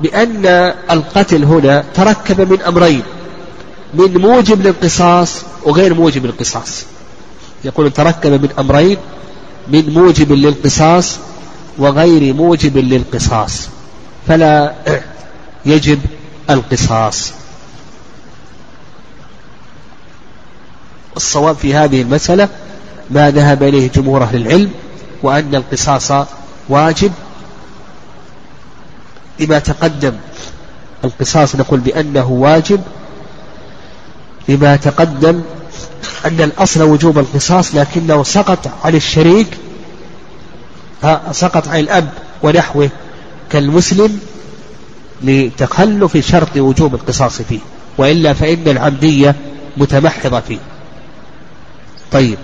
بأن 0.00 0.46
القتل 0.90 1.44
هنا 1.44 1.84
تركب 1.94 2.52
من 2.52 2.62
أمرين 2.62 3.02
من 3.94 4.18
موجب 4.18 4.66
للقصاص 4.66 5.42
وغير 5.62 5.94
موجب 5.94 6.26
للقصاص. 6.26 6.84
يقول 7.64 7.90
تركب 7.90 8.30
من 8.42 8.48
أمرين 8.58 8.96
من 9.68 9.90
موجب 9.90 10.32
للقصاص 10.32 11.16
وغير 11.78 12.34
موجب 12.34 12.78
للقصاص. 12.78 13.68
فلا 14.26 14.74
يجب 15.66 16.00
القصاص. 16.50 17.32
الصواب 21.16 21.56
في 21.56 21.74
هذه 21.74 22.02
المسألة 22.02 22.48
ما 23.10 23.30
ذهب 23.30 23.62
إليه 23.62 23.90
جمهور 23.90 24.22
أهل 24.22 24.36
العلم 24.36 24.70
وأن 25.22 25.54
القصاص 25.54 26.26
واجب. 26.68 27.12
لما 29.40 29.58
تقدم 29.58 30.12
القصاص 31.04 31.56
نقول 31.56 31.80
بأنه 31.80 32.30
واجب. 32.30 32.80
لما 34.48 34.76
تقدم 34.76 35.42
أن 36.24 36.40
الأصل 36.40 36.82
وجوب 36.82 37.18
القصاص 37.18 37.74
لكنه 37.74 38.22
سقط 38.22 38.70
عن 38.84 38.94
الشريك 38.94 39.46
سقط 41.32 41.68
عن 41.68 41.80
الأب 41.80 42.08
ونحوه 42.42 42.90
كالمسلم 43.50 44.20
لتخلف 45.22 46.16
شرط 46.16 46.56
وجوب 46.56 46.94
القصاص 46.94 47.42
فيه 47.42 47.58
وإلا 47.98 48.32
فإن 48.32 48.68
العمدية 48.68 49.34
متمحضة 49.76 50.40
فيه. 50.40 50.58
طيب. 52.12 52.38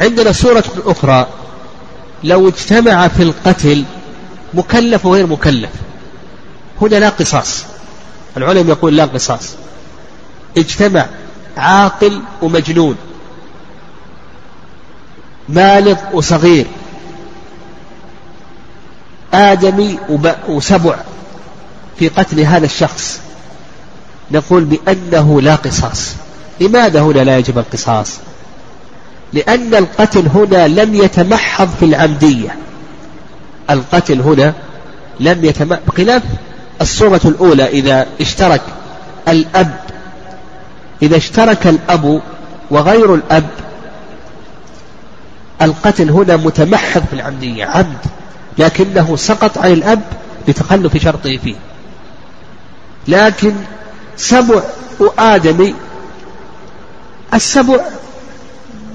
عندنا 0.00 0.32
سورة 0.32 0.64
أخرى 0.86 1.26
لو 2.24 2.48
اجتمع 2.48 3.08
في 3.08 3.22
القتل 3.22 3.84
مكلف 4.54 5.06
وغير 5.06 5.26
مكلف 5.26 5.70
هنا 6.82 6.96
لا 6.96 7.08
قصاص. 7.08 7.64
العلم 8.36 8.68
يقول 8.68 8.96
لا 8.96 9.04
قصاص. 9.04 9.54
اجتمع 10.58 11.06
عاقل 11.56 12.22
ومجنون 12.42 12.96
بالغ 15.48 15.96
وصغير 16.12 16.66
آدمي 19.34 19.98
وسبع 20.48 20.96
في 21.98 22.08
قتل 22.08 22.40
هذا 22.40 22.64
الشخص. 22.64 23.20
نقول 24.30 24.64
بأنه 24.64 25.40
لا 25.40 25.54
قصاص. 25.54 26.14
لماذا 26.60 27.00
هنا 27.00 27.20
لا 27.20 27.38
يجب 27.38 27.58
القصاص؟ 27.58 28.18
لأن 29.32 29.74
القتل 29.74 30.28
هنا 30.28 30.68
لم 30.68 30.94
يتمحض 30.94 31.68
في 31.80 31.84
العمدية. 31.84 32.56
القتل 33.70 34.20
هنا 34.20 34.54
لم 35.20 35.44
يتمحض 35.44 35.80
بخلاف 35.86 36.22
الصورة 36.80 37.20
الأولى 37.24 37.66
إذا 37.66 38.06
اشترك 38.20 38.62
الأب 39.28 39.85
إذا 41.02 41.16
اشترك 41.16 41.66
الأب 41.66 42.22
وغير 42.70 43.14
الأب 43.14 43.50
القتل 45.62 46.10
هنا 46.10 46.36
متمحض 46.36 47.02
في 47.06 47.12
العمدية 47.12 47.64
عمد 47.64 47.98
لكنه 48.58 49.16
سقط 49.16 49.58
عن 49.58 49.72
الأب 49.72 50.02
لتخلف 50.48 50.96
شرطه 50.96 51.36
فيه. 51.36 51.56
لكن 53.08 53.54
سبع 54.16 54.62
آدمي 55.18 55.74
السبع 57.34 57.80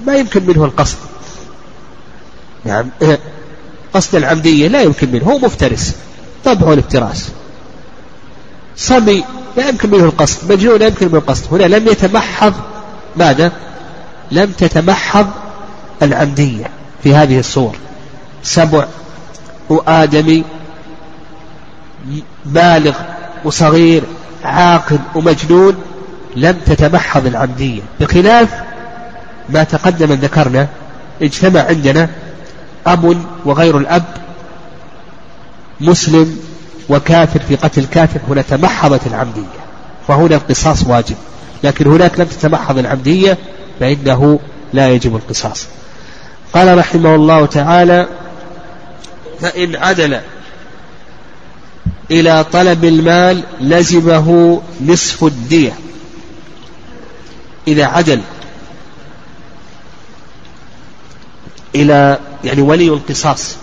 ما 0.06 0.16
يمكن 0.16 0.46
منه 0.46 0.64
القصد. 0.64 0.96
نعم 2.64 2.90
قصد 3.94 4.14
العمدية 4.14 4.68
لا 4.68 4.82
يمكن 4.82 5.12
منه 5.12 5.24
هو 5.24 5.38
مفترس 5.38 5.94
طبعه 6.44 6.72
الافتراس 6.72 7.28
صبي 8.76 9.24
لا 9.56 9.68
يمكن 9.68 9.90
منه 9.90 10.04
القصد 10.04 10.52
مجنون 10.52 10.78
لا 10.78 10.86
يمكن 10.86 11.06
منه 11.06 11.18
القصد. 11.18 11.54
هنا 11.54 11.64
لم 11.76 11.88
يتمحض 11.88 12.54
ماذا؟ 13.16 13.52
لم 14.30 14.52
تتمحض 14.52 15.26
العمدية 16.02 16.70
في 17.02 17.14
هذه 17.14 17.38
الصور. 17.38 17.76
سبع 18.42 18.86
وآدمي 19.68 20.44
بالغ 22.44 22.94
وصغير 23.44 24.02
عاقل 24.44 24.98
ومجنون 25.14 25.76
لم 26.36 26.60
تتمحض 26.66 27.26
العمدية. 27.26 27.82
بخلاف 28.00 28.48
ما 29.48 29.64
تقدم 29.64 30.12
ذكرنا 30.12 30.68
اجتمع 31.22 31.60
عندنا 31.60 32.08
أب 32.86 33.16
وغير 33.44 33.78
الأب 33.78 34.04
مسلم 35.80 36.38
وكافر 36.88 37.40
في 37.40 37.56
قتل 37.56 37.84
كافر 37.84 38.20
هنا 38.28 38.42
تمحضت 38.42 39.06
العمدية. 39.06 39.62
فهنا 40.08 40.36
القصاص 40.36 40.86
واجب. 40.86 41.16
لكن 41.64 41.86
هناك 41.86 42.20
لم 42.20 42.26
تتمحض 42.26 42.78
العمدية 42.78 43.38
فإنه 43.80 44.38
لا 44.72 44.90
يجب 44.90 45.16
القصاص. 45.16 45.66
قال 46.54 46.78
رحمه 46.78 47.14
الله 47.14 47.46
تعالى 47.46 48.06
فإن 49.40 49.76
عدل 49.76 50.20
إلى 52.10 52.44
طلب 52.44 52.84
المال 52.84 53.42
لزمه 53.60 54.60
نصف 54.80 55.24
الدية. 55.24 55.72
إذا 57.68 57.84
عدل 57.84 58.20
إلى 61.74 62.18
يعني 62.44 62.62
ولي 62.62 62.88
القصاص 62.88 63.56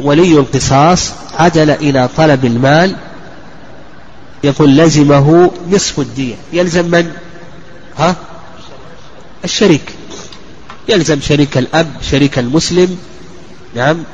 ولي 0.00 0.32
القصاص 0.32 1.12
عدل 1.34 1.70
إلى 1.70 2.08
طلب 2.16 2.44
المال 2.44 2.96
يقول 4.44 4.76
لزمه 4.76 5.52
نصف 5.70 6.00
الدية 6.00 6.34
يلزم 6.52 6.84
من؟ 6.90 7.12
ها؟ 7.96 8.16
الشريك. 9.44 9.94
يلزم 10.88 11.20
شريك 11.20 11.58
الأب 11.58 11.96
شريك 12.02 12.38
المسلم. 12.38 12.98
نعم. 13.74 14.04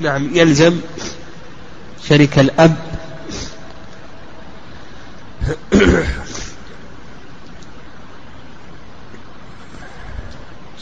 نعم 0.00 0.36
يلزم 0.36 0.80
شريك 2.08 2.38
الأب. 2.38 2.76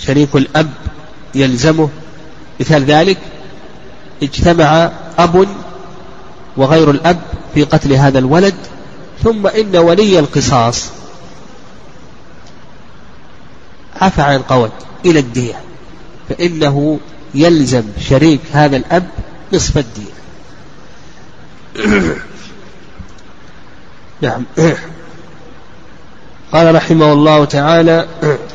شريك 0.01 0.37
الأب 0.37 0.71
يلزمه. 1.35 1.89
مثال 2.61 2.85
ذلك 2.85 3.19
اجتمع 4.23 4.91
أب 5.19 5.49
وغير 6.57 6.91
الأب 6.91 7.21
في 7.55 7.65
قتل 7.65 7.93
هذا 7.93 8.19
الولد 8.19 8.55
ثم 9.25 9.47
إن 9.47 9.77
ولي 9.77 10.19
القصاص. 10.19 10.91
عفى 14.01 14.23
عن 14.23 14.37
القول 14.37 14.71
إلى 15.05 15.19
الدية. 15.19 15.61
فإنه 16.29 17.01
يلزم 17.35 17.85
شريك 18.01 18.41
هذا 18.53 18.77
الأب 18.77 19.09
نصف 19.53 19.79
الدية. 19.79 20.17
نعم. 24.23 24.45
قال 26.53 26.75
رحمه 26.75 27.13
الله 27.13 27.45
تعالى 27.45 28.07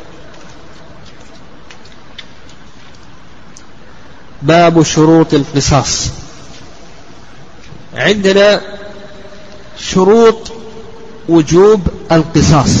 باب 4.42 4.82
شروط 4.82 5.34
القصاص. 5.34 6.08
عندنا 7.94 8.60
شروط 9.78 10.52
وجوب 11.28 11.80
القصاص 12.12 12.76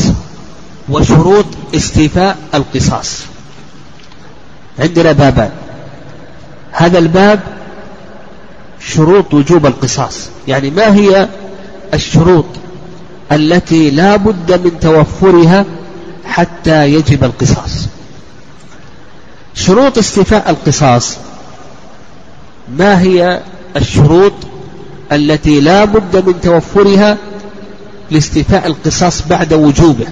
وشروط 0.88 1.46
استيفاء 1.74 2.36
القصاص. 2.54 3.18
عندنا 4.78 5.12
بابان. 5.12 5.50
هذا 6.72 6.98
الباب 6.98 7.40
شروط 8.80 9.34
وجوب 9.34 9.66
القصاص. 9.66 10.28
يعني 10.48 10.70
ما 10.70 10.94
هي 10.94 11.28
الشروط 11.94 12.46
التي 13.32 13.90
لا 13.90 14.16
بد 14.16 14.64
من 14.64 14.80
توفرها 14.80 15.64
حتى 16.24 16.92
يجب 16.92 17.24
القصاص؟ 17.24 17.88
شروط 19.54 19.98
استيفاء 19.98 20.50
القصاص 20.50 21.16
ما 22.68 23.00
هي 23.00 23.42
الشروط 23.76 24.32
التي 25.12 25.60
لا 25.60 25.84
بد 25.84 26.28
من 26.28 26.40
توفرها 26.40 27.16
لاستيفاء 28.10 28.66
القصاص 28.66 29.26
بعد 29.28 29.52
وجوبه؟ 29.52 30.06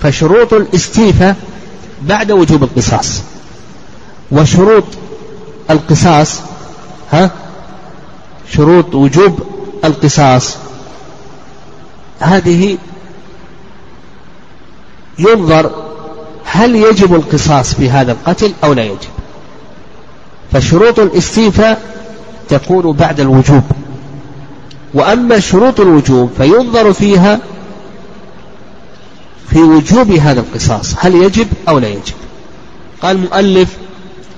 فشروط 0.00 0.52
الاستيفاء 0.52 1.36
بعد 2.02 2.32
وجوب 2.32 2.64
القصاص. 2.64 3.22
وشروط 4.32 4.84
القصاص 5.70 6.40
ها 7.12 7.30
شروط 8.52 8.94
وجوب 8.94 9.40
القصاص 9.84 10.56
هذه 12.20 12.78
ينظر 15.18 15.70
هل 16.44 16.76
يجب 16.76 17.14
القصاص 17.14 17.74
في 17.74 17.90
هذا 17.90 18.12
القتل 18.12 18.52
أو 18.64 18.72
لا 18.72 18.84
يجب. 18.84 18.98
فشروط 20.56 20.98
الاستيفاء 20.98 21.82
تكون 22.48 22.92
بعد 22.92 23.20
الوجوب. 23.20 23.62
وأما 24.94 25.40
شروط 25.40 25.80
الوجوب 25.80 26.30
فينظر 26.38 26.92
فيها 26.92 27.40
في 29.50 29.58
وجوب 29.58 30.10
هذا 30.10 30.40
القصاص 30.40 30.94
هل 30.98 31.14
يجب 31.14 31.46
أو 31.68 31.78
لا 31.78 31.88
يجب؟ 31.88 32.14
قال 33.02 33.16
المؤلف 33.16 33.68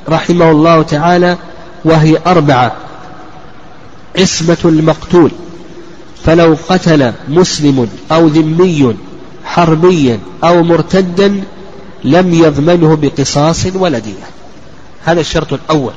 رحمه 0.08 0.50
الله 0.50 0.82
تعالى 0.82 1.36
وهي 1.84 2.18
أربعة 2.26 2.76
عصمة 4.18 4.58
المقتول 4.64 5.30
فلو 6.24 6.56
قتل 6.68 7.12
مسلم 7.28 7.88
أو 8.12 8.26
ذمي 8.26 8.96
حربيا 9.44 10.20
أو 10.44 10.62
مرتدا 10.62 11.42
لم 12.04 12.34
يضمنه 12.34 12.96
بقصاص 12.96 13.66
ولا 13.74 13.98
دية 13.98 14.28
هذا 15.04 15.20
الشرط 15.20 15.52
الأول. 15.52 15.92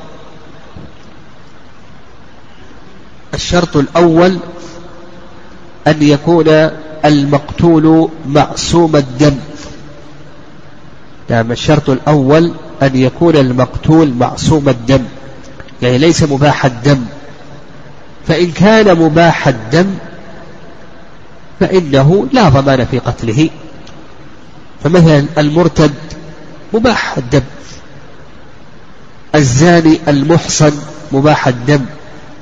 الشرط 3.34 3.78
الأول 3.78 4.38
أن 5.88 6.04
يكون 6.04 6.48
المقتول 7.06 8.10
معصوم 8.28 8.96
الدم. 8.96 9.38
نعم 11.30 11.52
الشرط 11.52 11.90
الأول 11.90 12.54
أن 12.82 12.96
يكون 12.96 13.36
المقتول 13.36 14.14
معصوم 14.14 14.70
الدم 14.70 15.04
يعني 15.82 15.98
ليس 15.98 16.24
مباح 16.24 16.66
الدم. 16.66 17.06
فإن 18.28 18.52
كان 18.52 18.98
مباح 18.98 19.48
الدم 19.48 19.94
فإنه 21.60 22.28
لا 22.32 22.50
ضمان 22.50 22.86
في 22.86 23.00
قتله. 23.00 23.50
فمثلا 24.84 25.26
المرتد 25.38 25.94
مباح 26.74 27.18
الدم 27.18 27.44
الزاني 29.36 30.00
المحصن 30.08 30.72
مباح 31.12 31.48
الدم. 31.48 31.86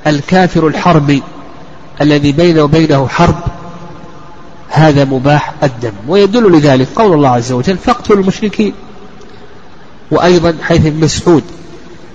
الكافر 0.06 0.66
الحربي 0.66 1.22
الذي 2.00 2.32
بينه 2.32 2.62
وبينه 2.62 3.08
حرب 3.08 3.38
هذا 4.68 5.04
مباح 5.04 5.52
الدم. 5.62 5.92
ويدل 6.08 6.52
لذلك 6.52 6.88
قول 6.96 7.12
الله 7.12 7.28
عز 7.28 7.52
وجل 7.52 7.76
فاقتلوا 7.76 8.20
المشركين. 8.20 8.72
وأيضا 10.10 10.54
حيث 10.62 10.86
مسعود 10.86 11.42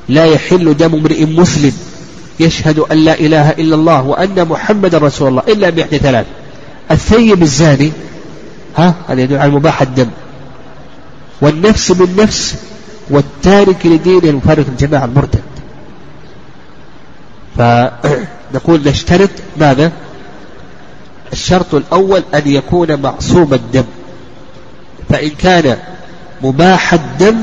لا 0.09 0.25
يحل 0.25 0.77
دم 0.77 0.95
امرئ 0.95 1.25
مسلم 1.25 1.73
يشهد 2.39 2.79
أن 2.79 2.97
لا 2.97 3.19
إله 3.19 3.49
إلا 3.51 3.75
الله 3.75 4.01
وأن 4.01 4.47
محمد 4.47 4.95
رسول 4.95 5.27
الله 5.27 5.43
إلا 5.47 5.69
بإحدى 5.69 5.97
ثلاث. 5.97 6.25
الثيب 6.91 7.41
الزاني 7.41 7.91
ها 8.77 8.95
هذا 9.07 9.21
يدل 9.21 9.37
على 9.37 9.51
مباح 9.51 9.81
الدم. 9.81 10.07
والنفس 11.41 11.91
بالنفس 11.91 12.55
والتارك 13.09 13.85
لدينه 13.85 14.29
المفارق 14.29 14.65
الجماعة 14.67 15.05
المرتد. 15.05 15.54
فنقول 17.57 18.81
نشترط 18.85 19.29
ماذا؟ 19.57 19.91
الشرط 21.33 21.75
الأول 21.75 22.23
أن 22.33 22.41
يكون 22.45 23.01
معصوم 23.01 23.53
الدم. 23.53 23.83
فإن 25.09 25.29
كان 25.29 25.77
مباح 26.43 26.93
الدم 26.93 27.35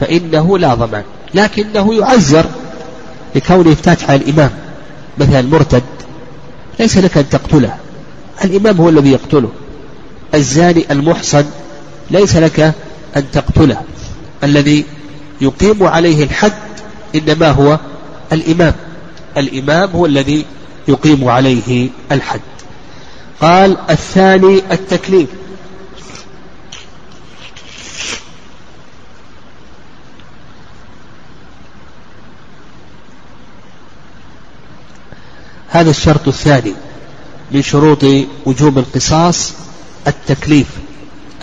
فإنه 0.00 0.58
لا 0.58 0.74
ضمان 0.74 1.02
لكنه 1.34 1.94
يعذر 1.94 2.44
لكونه 3.34 3.72
افتتح 3.72 4.10
على 4.10 4.20
الإمام 4.20 4.50
مثلا 5.18 5.40
المرتد 5.40 5.82
ليس 6.80 6.96
لك 6.98 7.18
أن 7.18 7.28
تقتله. 7.28 7.74
الإمام 8.44 8.76
هو 8.76 8.88
الذي 8.88 9.12
يقتله. 9.12 9.50
الزاني 10.34 10.84
المحصن 10.90 11.44
ليس 12.10 12.36
لك 12.36 12.60
أن 13.16 13.24
تقتله. 13.32 13.80
الذي 14.44 14.84
يقيم 15.40 15.84
عليه 15.84 16.24
الحد 16.24 16.52
إنما 17.14 17.50
هو 17.50 17.78
الإمام. 18.32 18.74
الإمام 19.36 19.90
هو 19.90 20.06
الذي 20.06 20.44
يقيم 20.88 21.28
عليه 21.28 21.90
الحد. 22.12 22.40
قال 23.40 23.76
الثاني 23.90 24.62
التكليف. 24.72 25.28
هذا 35.68 35.90
الشرط 35.90 36.28
الثاني 36.28 36.74
من 37.50 37.62
شروط 37.62 38.04
وجوب 38.46 38.78
القصاص 38.78 39.52
التكليف 40.06 40.66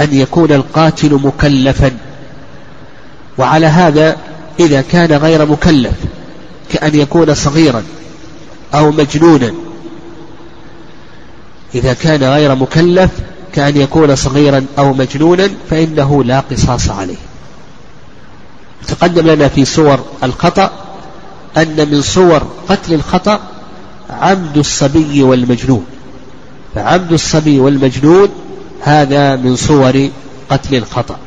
أن 0.02 0.14
يكون 0.14 0.52
القاتل 0.52 1.14
مكلفا. 1.14 1.98
وعلى 3.38 3.66
هذا 3.66 4.18
إذا 4.60 4.82
كان 4.82 5.14
غير 5.14 5.46
مكلف 5.46 5.94
كأن 6.72 6.96
يكون 6.96 7.34
صغيرا 7.34 7.84
أو 8.74 8.92
مجنونا. 8.92 9.54
إذا 11.76 11.94
كان 11.94 12.24
غير 12.24 12.56
مكلف 12.56 13.12
كأن 13.54 13.78
يكون 13.78 14.16
صغيرا 14.16 14.66
أو 14.78 14.94
مجنونا 14.94 15.50
فإنه 15.70 16.24
لا 16.24 16.40
قصاص 16.40 16.90
عليه. 16.90 17.16
تقدم 18.88 19.28
لنا 19.28 19.48
في 19.48 19.66
صور 19.66 20.06
الخطأ 20.24 20.72
أن 21.58 21.90
من 21.92 22.02
صور 22.02 22.48
قتل 22.70 22.94
الخطأ 22.94 23.40
عمد 24.10 24.58
الصبي 24.58 25.24
والمجنون. 25.24 25.86
فعمد 26.76 27.14
الصبي 27.14 27.60
والمجنون 27.60 28.30
هذا 28.82 29.36
من 29.36 29.56
صور 29.56 30.10
قتل 30.50 30.76
الخطأ. 30.76 31.18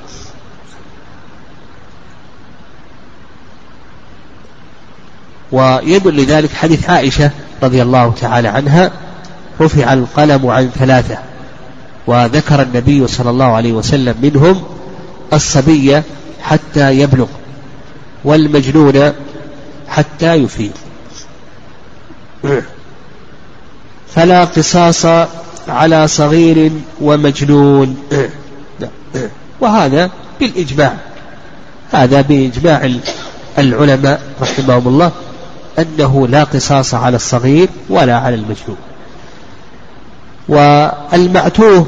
ويدل 5.52 6.16
لذلك 6.22 6.52
حديث 6.52 6.90
عائشة 6.90 7.30
رضي 7.62 7.82
الله 7.82 8.14
تعالى 8.20 8.48
عنها 8.48 8.90
رفع 9.60 9.92
القلم 9.92 10.46
عن 10.46 10.70
ثلاثة 10.78 11.18
وذكر 12.06 12.62
النبي 12.62 13.06
صلى 13.06 13.30
الله 13.30 13.44
عليه 13.44 13.72
وسلم 13.72 14.14
منهم 14.22 14.62
الصبي 15.32 16.02
حتى 16.42 17.00
يبلغ 17.00 17.26
والمجنون 18.24 19.12
حتى 19.88 20.34
يفيد 20.34 20.72
فلا 24.14 24.44
قصاص 24.44 25.06
على 25.68 26.08
صغير 26.08 26.72
ومجنون. 27.00 27.96
وهذا 29.60 30.10
بالإجماع 30.40 30.96
هذا 31.90 32.20
بإجماع 32.20 32.90
العلماء 33.58 34.22
رحمهم 34.40 34.88
الله. 34.88 35.12
أنه 35.78 36.28
لا 36.28 36.44
قصاص 36.44 36.94
على 36.94 37.16
الصغير 37.16 37.68
ولا 37.90 38.16
على 38.16 38.34
المجنون. 38.34 38.76
والمعتوه 40.48 41.86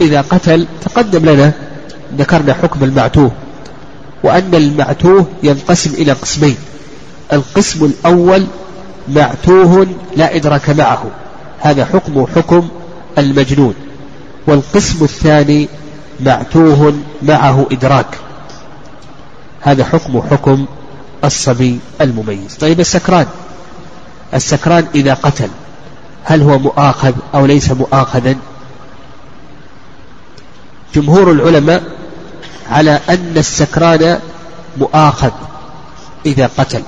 إذا 0.00 0.20
قتل 0.20 0.66
تقدم 0.84 1.30
لنا 1.30 1.52
ذكرنا 2.18 2.54
حكم 2.54 2.84
المعتوه 2.84 3.30
وأن 4.22 4.54
المعتوه 4.54 5.26
ينقسم 5.42 5.90
إلى 5.94 6.12
قسمين. 6.12 6.56
القسم 7.32 7.84
الأول 7.84 8.46
معتوه 9.08 9.86
لا 10.16 10.36
إدراك 10.36 10.70
معه 10.70 11.04
هذا 11.60 11.84
حكم 11.84 12.26
حكم 12.36 12.68
المجنون. 13.18 13.74
والقسم 14.46 15.04
الثاني 15.04 15.68
معتوه 16.20 16.94
معه 17.22 17.66
إدراك 17.72 18.18
هذا 19.60 19.84
حكم 19.84 20.22
حكم 20.30 20.66
الصبي 21.24 21.78
المميز. 22.00 22.54
طيب 22.60 22.80
السكران. 22.80 23.26
السكران 24.34 24.86
إذا 24.94 25.14
قتل 25.14 25.48
هل 26.24 26.42
هو 26.42 26.58
مؤاخذ 26.58 27.12
أو 27.34 27.46
ليس 27.46 27.70
مؤاخذا؟ 27.70 28.36
جمهور 30.94 31.32
العلماء 31.32 31.82
على 32.70 33.00
أن 33.08 33.32
السكران 33.36 34.18
مؤاخذ 34.76 35.30
إذا 36.26 36.50
قتل 36.58 36.82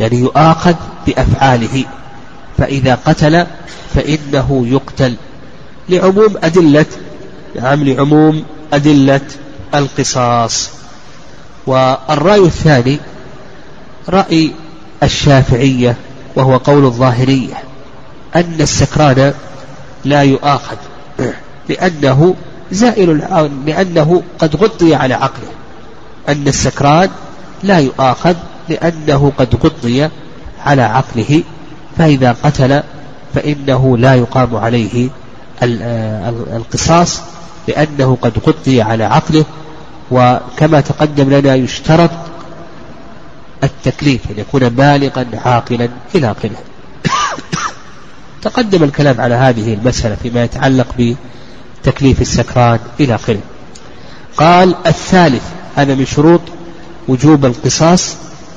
يعني 0.00 0.16
يؤاخذ 0.16 0.74
بأفعاله. 1.06 1.84
فإذا 2.58 2.94
قتل 2.94 3.46
فإنه 3.94 4.66
يقتل 4.66 5.16
لعموم 5.88 6.34
أدلة 6.42 6.86
نعم 7.56 7.84
لعموم 7.84 8.44
أدلة 8.72 9.20
القصاص. 9.74 10.70
والرأي 11.66 12.40
الثاني 12.40 12.98
رأي 14.08 14.50
الشافعية 15.02 15.96
وهو 16.36 16.56
قول 16.56 16.84
الظاهرية 16.84 17.54
أن 18.36 18.56
السكران 18.60 19.32
لا 20.04 20.22
يؤاخذ 20.22 20.76
لأنه 21.68 22.34
زائل 22.72 23.22
لأنه 23.66 24.22
قد 24.38 24.56
غطي 24.56 24.94
على 24.94 25.14
عقله. 25.14 25.48
أن 26.28 26.48
السكران 26.48 27.10
لا 27.62 27.78
يؤاخذ 27.78 28.34
لأنه 28.68 29.32
قد 29.38 29.54
غطي 29.64 30.08
على 30.64 30.82
عقله 30.82 31.42
فإذا 31.98 32.36
قتل 32.42 32.82
فإنه 33.34 33.98
لا 33.98 34.14
يقام 34.14 34.56
عليه 34.56 35.08
القصاص 36.56 37.20
لأنه 37.68 38.18
قد 38.22 38.32
غطي 38.46 38.82
على 38.82 39.04
عقله. 39.04 39.44
وكما 40.10 40.80
تقدم 40.80 41.30
لنا 41.30 41.54
يشترط 41.54 42.10
التكليف 43.64 44.20
أن 44.30 44.38
يكون 44.38 44.68
بالغا 44.68 45.26
عاقلا 45.44 45.88
إلى 46.14 46.30
آخره 46.30 46.56
تقدم 48.42 48.84
الكلام 48.84 49.20
على 49.20 49.34
هذه 49.34 49.74
المسألة 49.74 50.14
فيما 50.22 50.44
يتعلق 50.44 51.14
بتكليف 51.84 52.20
السكران 52.20 52.78
إلى 53.00 53.14
آخره 53.14 53.40
قال 54.36 54.74
الثالث 54.86 55.42
هذا 55.76 55.94
من 55.94 56.06
شروط 56.06 56.40
وجوب 57.08 57.44
القصاص 57.44 58.16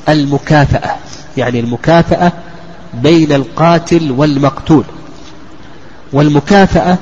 المكافأة 0.10 0.96
يعني 1.38 1.60
المكافأة 1.60 2.32
بين 2.94 3.32
القاتل 3.32 4.12
والمقتول. 4.12 4.84
والمكافأة 6.14 6.98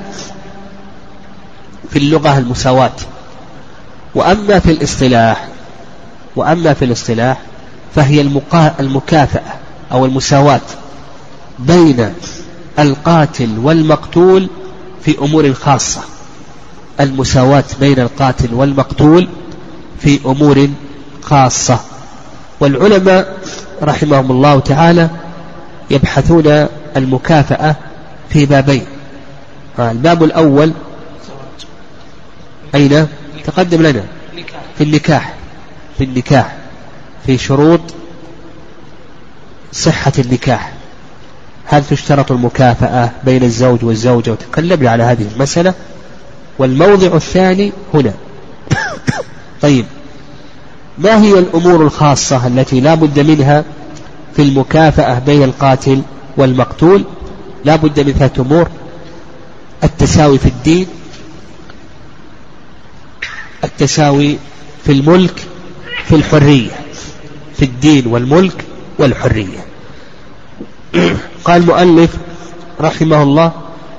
في 1.89 1.99
اللغة 1.99 2.37
المساواة. 2.37 2.91
وأما 4.15 4.59
في 4.59 4.71
الاصطلاح 4.71 5.47
وأما 6.35 6.73
في 6.73 6.85
الاصطلاح 6.85 7.37
فهي 7.95 8.21
المكافأة 8.79 9.53
أو 9.91 10.05
المساواة 10.05 10.61
بين 11.59 12.13
القاتل 12.79 13.59
والمقتول 13.59 14.47
في 15.01 15.17
أمور 15.19 15.53
خاصة. 15.53 16.01
المساواة 16.99 17.63
بين 17.79 17.99
القاتل 17.99 18.53
والمقتول 18.53 19.27
في 19.99 20.19
أمور 20.25 20.69
خاصة. 21.21 21.79
والعلماء 22.59 23.37
رحمهم 23.83 24.31
الله 24.31 24.59
تعالى 24.59 25.09
يبحثون 25.91 26.67
المكافأة 26.97 27.75
في 28.29 28.45
بابين. 28.45 28.85
الباب 29.79 30.23
الأول 30.23 30.71
أين؟ 32.75 33.07
تقدم 33.45 33.81
لنا. 33.81 34.03
في 34.77 34.83
النكاح. 34.83 35.33
في 35.97 36.03
النكاح. 36.03 36.55
في 37.25 37.37
شروط 37.37 37.79
صحة 39.71 40.11
النكاح. 40.19 40.73
هل 41.65 41.85
تشترط 41.85 42.31
المكافأة 42.31 43.11
بين 43.23 43.43
الزوج 43.43 43.83
والزوجة 43.83 44.31
وتكلمنا 44.31 44.89
على 44.89 45.03
هذه 45.03 45.27
المسألة؟ 45.33 45.73
والموضع 46.59 47.15
الثاني 47.15 47.71
هنا. 47.93 48.13
طيب. 49.61 49.85
ما 50.97 51.21
هي 51.21 51.39
الأمور 51.39 51.81
الخاصة 51.81 52.47
التي 52.47 52.79
لا 52.79 52.95
بد 52.95 53.19
منها 53.19 53.63
في 54.35 54.41
المكافأة 54.41 55.19
بين 55.19 55.43
القاتل 55.43 56.01
والمقتول؟ 56.37 57.03
لا 57.65 57.75
بد 57.75 57.99
من 57.99 58.13
ثلاثة 58.13 58.41
أمور. 58.41 58.69
التساوي 59.83 60.37
في 60.37 60.45
الدين 60.45 60.87
التساوي 63.63 64.37
في 64.85 64.91
الملك 64.91 65.47
في 66.05 66.15
الحرية. 66.15 66.71
في 67.59 67.65
الدين 67.65 68.07
والملك 68.07 68.65
والحرية. 68.99 69.65
قال 71.45 71.61
المؤلف 71.61 72.09
رحمه 72.81 73.23
الله 73.23 73.51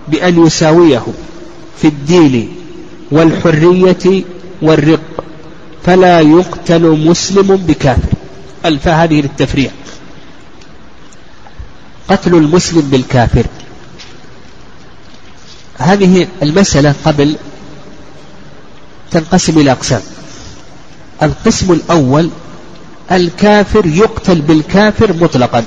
بأن 0.09 0.47
يساويه 0.47 1.03
في 1.83 1.89
الدين 1.89 2.57
والحرية 3.11 4.25
والرق 4.63 5.25
فلا 5.85 6.21
يقتل 6.21 6.83
مسلم 7.07 7.57
بكافر. 7.57 8.09
الفاء 8.65 8.95
هذه 8.95 9.21
للتفريع 9.21 9.71
قتل 12.09 12.35
المسلم 12.35 12.81
بالكافر. 12.81 13.47
هذه 15.79 16.29
المسألة 16.43 16.95
قبل 17.05 17.37
تنقسم 19.11 19.59
إلى 19.59 19.73
أقسام. 19.73 20.03
القسم 21.23 21.73
الأول 21.73 22.31
الكافر 23.13 23.87
يقتل 23.87 24.41
بالكافر 24.41 25.13
مطلقا. 25.13 25.65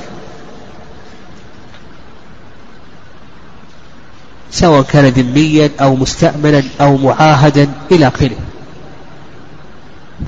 سواء 4.52 4.82
كان 4.82 5.06
ذميا 5.06 5.72
أو 5.82 5.96
مستأمنا 5.96 6.64
أو 6.82 6.98
معاهدا 6.98 7.70
إلى 7.92 8.08
آخره. 8.08 8.36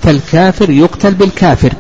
فالكافر 0.02 0.70
يقتل 0.70 1.14
بالكافر. 1.14 1.74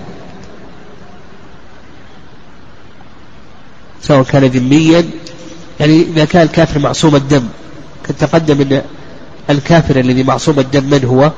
سواء 4.01 4.23
كان 4.23 4.43
ذميا 4.45 5.05
يعني 5.79 6.01
إذا 6.01 6.25
كان 6.25 6.41
الكافر 6.41 6.79
معصوم 6.79 7.15
الدم 7.15 7.47
قد 8.09 8.15
تقدم 8.15 8.61
أن 8.61 8.81
الكافر 9.49 9.99
الذي 9.99 10.23
معصوم 10.23 10.59
الدم 10.59 10.83
من 10.83 11.05
هو؟ 11.05 11.31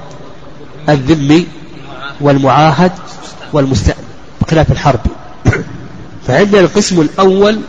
الذمي 0.89 1.47
والمعاهد. 2.21 2.91
والمستأمن 3.53 4.07
بخلاف 4.41 4.71
الحرب. 4.71 4.99
فعندنا 6.27 6.61
القسم 6.61 7.01
الأول 7.01 7.61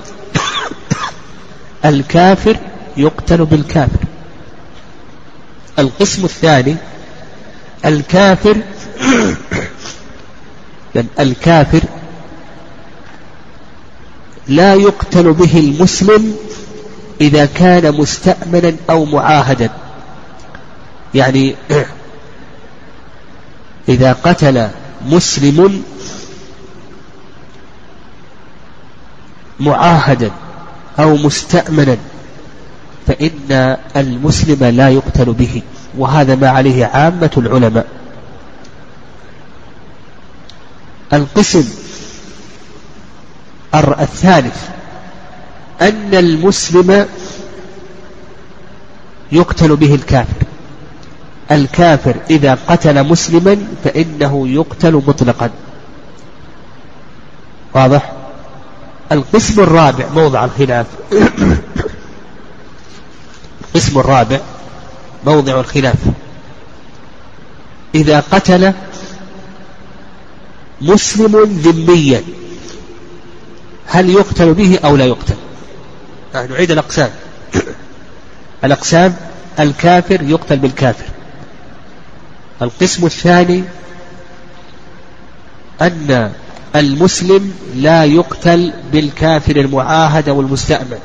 الكافر 1.84 2.56
يقتل 2.96 3.44
بالكافر. 3.44 3.98
القسم 5.78 6.24
الثاني 6.24 6.76
الكافر 7.84 8.56
الكافر 11.20 11.80
لا 14.48 14.74
يقتل 14.74 15.32
به 15.32 15.58
المسلم 15.58 16.36
إذا 17.20 17.44
كان 17.44 17.94
مستأمنا 17.94 18.76
أو 18.90 19.04
معاهدا. 19.04 19.70
يعني 21.14 21.54
إذا 23.88 24.12
قتل 24.12 24.68
مسلم 25.06 25.82
معاهدا 29.60 30.30
أو 30.98 31.16
مستأمنا 31.16 31.96
فإن 33.06 33.76
المسلم 33.96 34.64
لا 34.64 34.88
يقتل 34.88 35.32
به 35.32 35.62
وهذا 35.98 36.34
ما 36.34 36.48
عليه 36.48 36.86
عامة 36.86 37.30
العلماء. 37.36 37.86
القسم 41.12 41.64
الثالث 43.74 44.68
أن 45.82 46.14
المسلم 46.14 47.06
يقتل 49.32 49.76
به 49.76 49.94
الكافر. 49.94 50.47
الكافر 51.50 52.14
إذا 52.30 52.58
قتل 52.68 53.04
مسلما 53.04 53.56
فإنه 53.84 54.48
يقتل 54.48 54.92
مطلقا. 55.06 55.50
واضح؟ 57.74 58.12
القسم 59.12 59.60
الرابع 59.60 60.08
موضع 60.14 60.44
الخلاف. 60.44 60.86
القسم 63.74 63.98
الرابع 63.98 64.40
موضع 65.26 65.60
الخلاف. 65.60 65.96
إذا 67.94 68.20
قتل 68.20 68.72
مسلم 70.80 71.44
ذميا 71.44 72.22
هل 73.86 74.10
يقتل 74.10 74.54
به 74.54 74.78
أو 74.84 74.96
لا 74.96 75.04
يقتل؟ 75.04 75.34
نعيد 76.34 76.70
الأقسام. 76.70 77.10
الأقسام 78.64 79.16
الكافر 79.60 80.22
يقتل 80.22 80.56
بالكافر. 80.56 81.04
القسم 82.62 83.06
الثاني 83.06 83.64
أن 85.80 86.32
المسلم 86.76 87.52
لا 87.74 88.04
يقتل 88.04 88.72
بالكافر 88.92 89.56
المعاهد 89.56 90.28
أو 90.28 90.40
المستأمن 90.40 90.98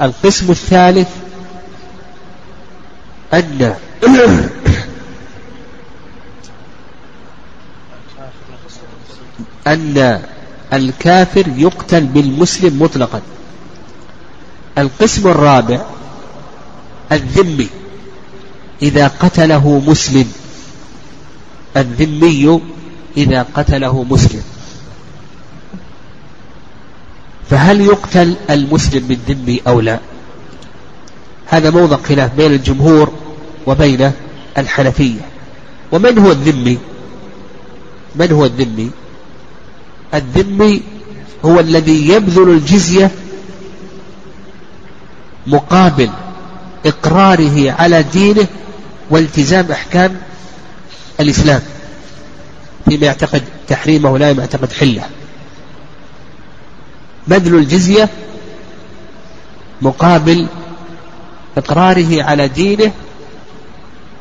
القسم 0.00 0.50
الثالث 0.50 1.08
أن 3.34 3.74
أن 9.66 10.22
الكافر 10.72 11.48
يقتل 11.56 12.06
بالمسلم 12.06 12.82
مطلقا. 12.82 13.22
القسم 14.78 15.28
الرابع 15.28 15.80
الذمي. 17.12 17.68
إذا 18.82 19.06
قتله 19.06 19.82
مسلم 19.86 20.32
الذمي 21.76 22.60
إذا 23.16 23.46
قتله 23.54 24.02
مسلم. 24.02 24.42
فهل 27.50 27.80
يقتل 27.80 28.36
المسلم 28.50 29.06
بالذمي 29.06 29.60
أو 29.66 29.80
لا؟ 29.80 29.98
هذا 31.46 31.70
موضع 31.70 31.96
خلاف 31.96 32.34
بين 32.34 32.52
الجمهور 32.52 33.12
وبين 33.66 34.12
الحنفية. 34.58 35.20
ومن 35.92 36.18
هو 36.18 36.32
الذمي؟ 36.32 36.78
من 38.16 38.32
هو 38.32 38.44
الذمي؟ 38.44 38.90
الذمي 40.14 40.82
هو 41.44 41.60
الذي 41.60 42.08
يبذل 42.08 42.50
الجزية 42.50 43.10
مقابل 45.46 46.10
إقراره 46.86 47.70
على 47.72 48.02
دينه 48.02 48.46
والتزام 49.10 49.72
أحكام 49.72 50.16
الإسلام 51.20 51.62
فيما 52.88 53.06
يعتقد 53.06 53.42
تحريمه 53.68 54.10
ولا 54.10 54.30
يعتقد 54.30 54.72
حله. 54.72 55.02
بذل 57.28 57.54
الجزية 57.54 58.08
مقابل 59.82 60.46
إقراره 61.56 62.22
على 62.22 62.48
دينه 62.48 62.92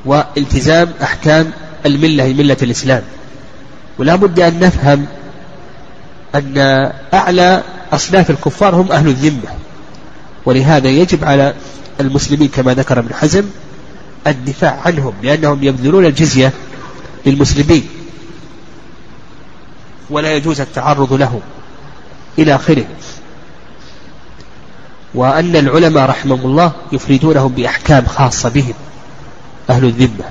والتزام 0.06 0.92
أحكام 1.04 1.52
الملة 1.86 2.34
ملة 2.34 2.58
الإسلام. 2.62 3.04
ولا 4.00 4.16
بد 4.16 4.40
أن 4.40 4.60
نفهم 4.60 5.06
أن 6.36 6.58
أعلى 7.14 7.64
أصناف 7.92 8.30
الكفار 8.30 8.76
هم 8.76 8.92
أهل 8.92 9.08
الذمة. 9.08 9.50
ولهذا 10.46 10.90
يجب 10.90 11.26
على 11.26 11.54
المسلمين 12.00 12.48
كما 12.48 12.74
ذكر 12.74 13.00
ابن 13.00 13.14
حزم 13.14 13.44
الدفاع 14.28 14.82
عنهم 14.86 15.14
لأنهم 15.24 15.64
يبذلون 15.64 16.06
الجزية 16.06 16.52
للمسلمين 17.26 17.88
ولا 20.10 20.34
يجوز 20.34 20.62
التعرض 20.62 21.14
لهم 21.14 21.42
إلى 22.40 22.56
آخره. 22.56 22.86
وأن 25.16 25.56
العلماء 25.56 26.10
رحمهم 26.10 26.46
الله 26.46 26.72
يفردونهم 26.92 27.52
بأحكام 27.52 28.06
خاصة 28.06 28.50
بهم 28.50 28.74
أهل 29.70 29.86
الذمة. 29.86 30.26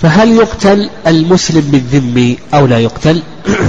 فهل 0.00 0.32
يقتل 0.32 0.90
المسلم 1.06 1.60
بالذم 1.60 2.36
أو 2.54 2.66
لا 2.66 2.78
يقتل؟ 2.78 3.22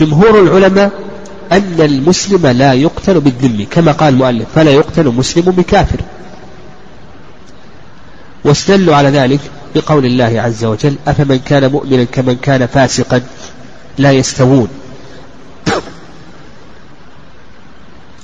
جمهور 0.00 0.40
العلماء 0.40 0.92
أن 1.52 1.76
المسلم 1.78 2.46
لا 2.46 2.72
يقتل 2.72 3.20
بالذم 3.20 3.66
كما 3.70 3.92
قال 3.92 4.14
المؤلف 4.14 4.46
فلا 4.54 4.70
يقتل 4.70 5.08
مسلم 5.08 5.44
بكافر. 5.44 6.00
واستدلوا 8.44 8.96
على 8.96 9.08
ذلك 9.08 9.40
بقول 9.74 10.06
الله 10.06 10.40
عز 10.40 10.64
وجل 10.64 10.96
أفمن 11.06 11.38
كان 11.38 11.72
مؤمنا 11.72 12.04
كمن 12.04 12.36
كان 12.36 12.66
فاسقا 12.66 13.22
لا 13.98 14.12
يستوون. 14.12 14.68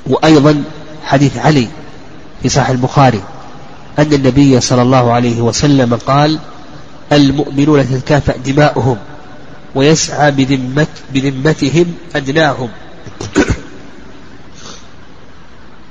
وأيضا 0.06 0.64
حديث 1.04 1.36
علي 1.36 1.68
في 2.42 2.48
صحيح 2.48 2.68
البخاري 2.68 3.22
أن 3.98 4.12
النبي 4.12 4.60
صلى 4.60 4.82
الله 4.82 5.12
عليه 5.12 5.40
وسلم 5.40 5.94
قال 5.94 6.38
المؤمنون 7.12 7.88
تتكافأ 7.90 8.36
دماؤهم 8.36 8.96
ويسعى 9.74 10.30
بذمت 10.30 10.88
بذمتهم 11.14 11.94
أدناهم. 12.16 12.68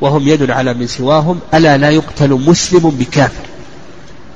وهم 0.01 0.28
يد 0.28 0.51
على 0.51 0.73
من 0.73 0.88
سواهم 0.88 1.39
ألا 1.53 1.78
لا 1.78 1.89
يقتل 1.89 2.30
مسلم 2.30 2.89
بكافر؟ 2.89 3.57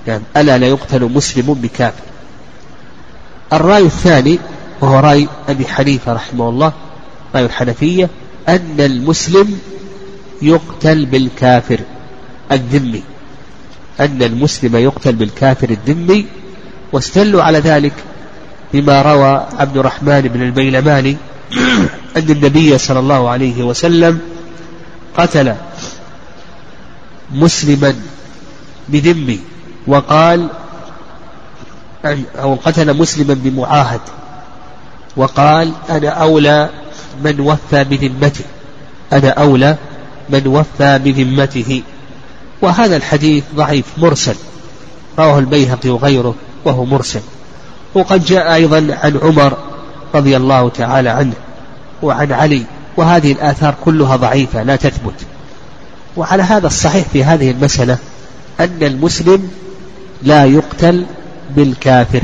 يعني 0.08 0.24
ألا 0.38 0.58
لا 0.58 0.68
يقتل 0.68 1.04
مسلم 1.04 1.54
بكافر 1.54 2.04
الرأي 3.54 3.86
الثاني 3.86 4.40
وهو 4.82 5.00
رأي 5.00 5.28
أبي 5.50 5.68
حنيفة 5.68 6.14
رحمه 6.14 6.50
الله 6.50 6.74
رأي 7.36 7.46
الحنفية 7.46 8.10
أن 8.50 8.76
المسلم 8.80 9.60
يقتل 10.42 11.06
بالكافر 11.06 11.80
الذمي. 12.52 13.04
أن 14.00 14.24
المسلم 14.24 14.76
يقتل 14.76 15.16
بالكافر 15.16 15.70
الذمي 15.70 16.26
واستدلوا 16.94 17.44
على 17.44 17.60
ذلك 17.60 17.94
بما 18.74 19.02
روى 19.02 19.48
عبد 19.60 19.78
الرحمن 19.78 20.22
بن 20.22 20.42
البيلماني 20.42 21.18
أن 22.18 22.30
النبي 22.30 22.78
صلى 22.78 23.00
الله 23.00 23.30
عليه 23.30 23.64
وسلم 23.64 24.20
قتل 25.18 25.56
مسلما 27.32 27.96
بذمي. 28.90 29.40
وقال 29.88 30.48
أو 32.42 32.56
قتل 32.66 32.98
مسلما 32.98 33.34
بمعاهد. 33.34 34.02
وقال 35.18 35.72
أنا 35.90 36.10
أولى 36.10 36.70
من 37.24 37.40
وفى 37.40 37.84
بذمته. 37.84 38.46
أنا 39.14 39.30
أولى 39.30 39.76
من 40.30 40.48
وفى 40.48 41.00
بذمته. 41.00 41.82
وهذا 42.62 42.96
الحديث 42.96 43.44
ضعيف 43.56 43.86
مرسل. 43.98 44.36
رواه 45.20 45.40
البيهقي 45.40 45.90
وغيره 45.90 46.36
وهو 46.66 46.86
مرسل. 46.86 47.22
وقد 47.94 48.26
جاء 48.26 48.54
أيضا 48.54 48.78
عن 49.04 49.20
عمر 49.24 49.58
رضي 50.16 50.38
الله 50.38 50.70
تعالى 50.70 51.10
عنه 51.10 51.34
وعن 52.02 52.32
علي. 52.32 52.64
وهذه 52.98 53.32
الآثار 53.32 53.76
كلها 53.86 54.16
ضعيفة 54.16 54.64
لا 54.64 54.76
تثبت. 54.76 55.16
وعلى 56.18 56.44
هذا 56.44 56.68
الصحيح 56.68 57.08
في 57.14 57.24
هذه 57.24 57.52
المسألة 57.52 57.98
أن 58.60 58.78
المسلم 58.82 59.52
لا 60.24 60.46
يقتل 60.46 61.06
بالكافر. 61.56 62.24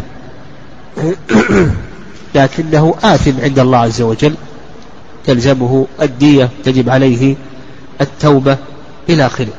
لكنه 2.36 2.96
آثم 3.04 3.42
عند 3.42 3.60
الله 3.60 3.78
عز 3.78 4.02
وجل 4.02 4.36
تلزمه 5.26 5.88
الدية 6.02 6.50
تجب 6.64 6.90
عليه 6.90 7.36
التوبة 8.02 8.58
إلى 9.10 9.26
آخره. 9.26 9.54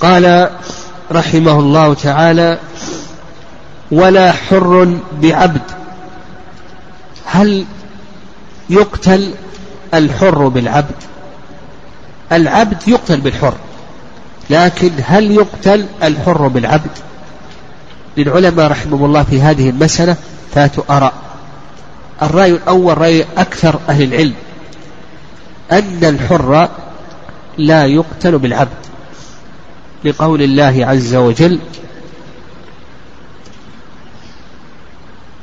قال 0.00 0.50
رحمه 1.12 1.58
الله 1.58 1.94
تعالى 1.94 2.58
ولا 3.90 4.32
حر 4.32 4.98
بعبد. 5.22 5.62
هل 7.26 7.64
يقتل 8.70 9.34
الحر 9.94 10.48
بالعبد؟ 10.48 10.94
العبد 12.32 12.88
يقتل 12.88 13.20
بالحر. 13.20 13.54
لكن 14.50 14.90
هل 15.06 15.30
يقتل 15.30 15.86
الحر 16.02 16.48
بالعبد؟ 16.48 16.90
للعلماء 18.16 18.70
رحمهم 18.70 19.04
الله 19.04 19.22
في 19.22 19.40
هذه 19.40 19.70
المسألة 19.70 20.16
ثلاث 20.52 20.90
آراء. 20.90 21.12
الرأي 22.22 22.50
الأول 22.50 22.98
رأي 22.98 23.26
أكثر 23.36 23.80
أهل 23.88 24.02
العلم 24.02 24.34
أن 25.72 26.04
الحر 26.04 26.68
لا 27.58 27.86
يقتل 27.86 28.38
بالعبد. 28.38 28.84
لقول 30.04 30.42
الله 30.42 30.86
عز 30.86 31.14
وجل 31.14 31.58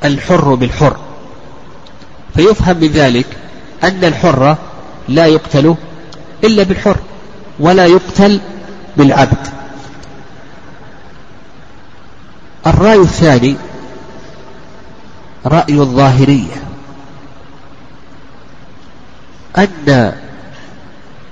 الحر 0.04 0.54
بالحر. 0.54 0.96
فيفهم 2.36 2.76
من 2.76 2.88
ذلك 2.88 3.26
أن 3.84 4.04
الحر 4.04 4.56
لا 5.08 5.26
يقتل 5.26 5.74
إلا 6.44 6.62
بالحر 6.62 6.96
ولا 7.60 7.86
يقتل 7.86 8.40
بالعبد. 8.96 9.48
الرأي 12.66 12.96
الثاني 12.96 13.56
رأي 15.46 15.74
الظاهرية. 15.74 16.62
أن 19.58 20.12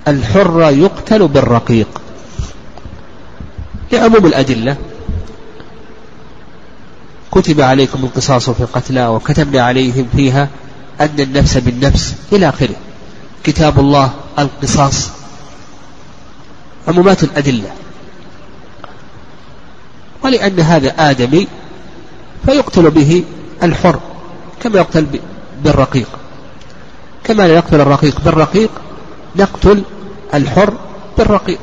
الحر 0.08 0.60
يقتل 0.60 1.28
بالرقيق. 1.28 2.00
لعموم 3.92 4.26
الأدلة 4.26 4.76
كتب 7.32 7.60
عليكم 7.60 8.04
القصاص 8.04 8.50
في 8.50 8.60
القتلى 8.60 9.06
وكتبنا 9.06 9.62
عليهم 9.62 10.08
فيها 10.16 10.48
أن 11.00 11.20
النفس 11.20 11.56
بالنفس 11.56 12.14
إلى 12.32 12.48
آخره. 12.48 12.76
كتاب 13.44 13.78
الله 13.80 14.10
القصاص. 14.38 15.19
عمومات 16.88 17.22
الأدلة. 17.24 17.70
ولأن 20.24 20.60
هذا 20.60 21.10
آدمي 21.10 21.48
فيقتل 22.46 22.90
به 22.90 23.24
الحر 23.62 24.00
كما 24.62 24.78
يقتل 24.78 25.06
بالرقيق. 25.64 26.08
كما 27.24 27.48
لا 27.48 27.54
يقتل 27.54 27.80
الرقيق 27.80 28.20
بالرقيق 28.20 28.70
نقتل 29.36 29.82
الحر 30.34 30.74
بالرقيق. 31.18 31.58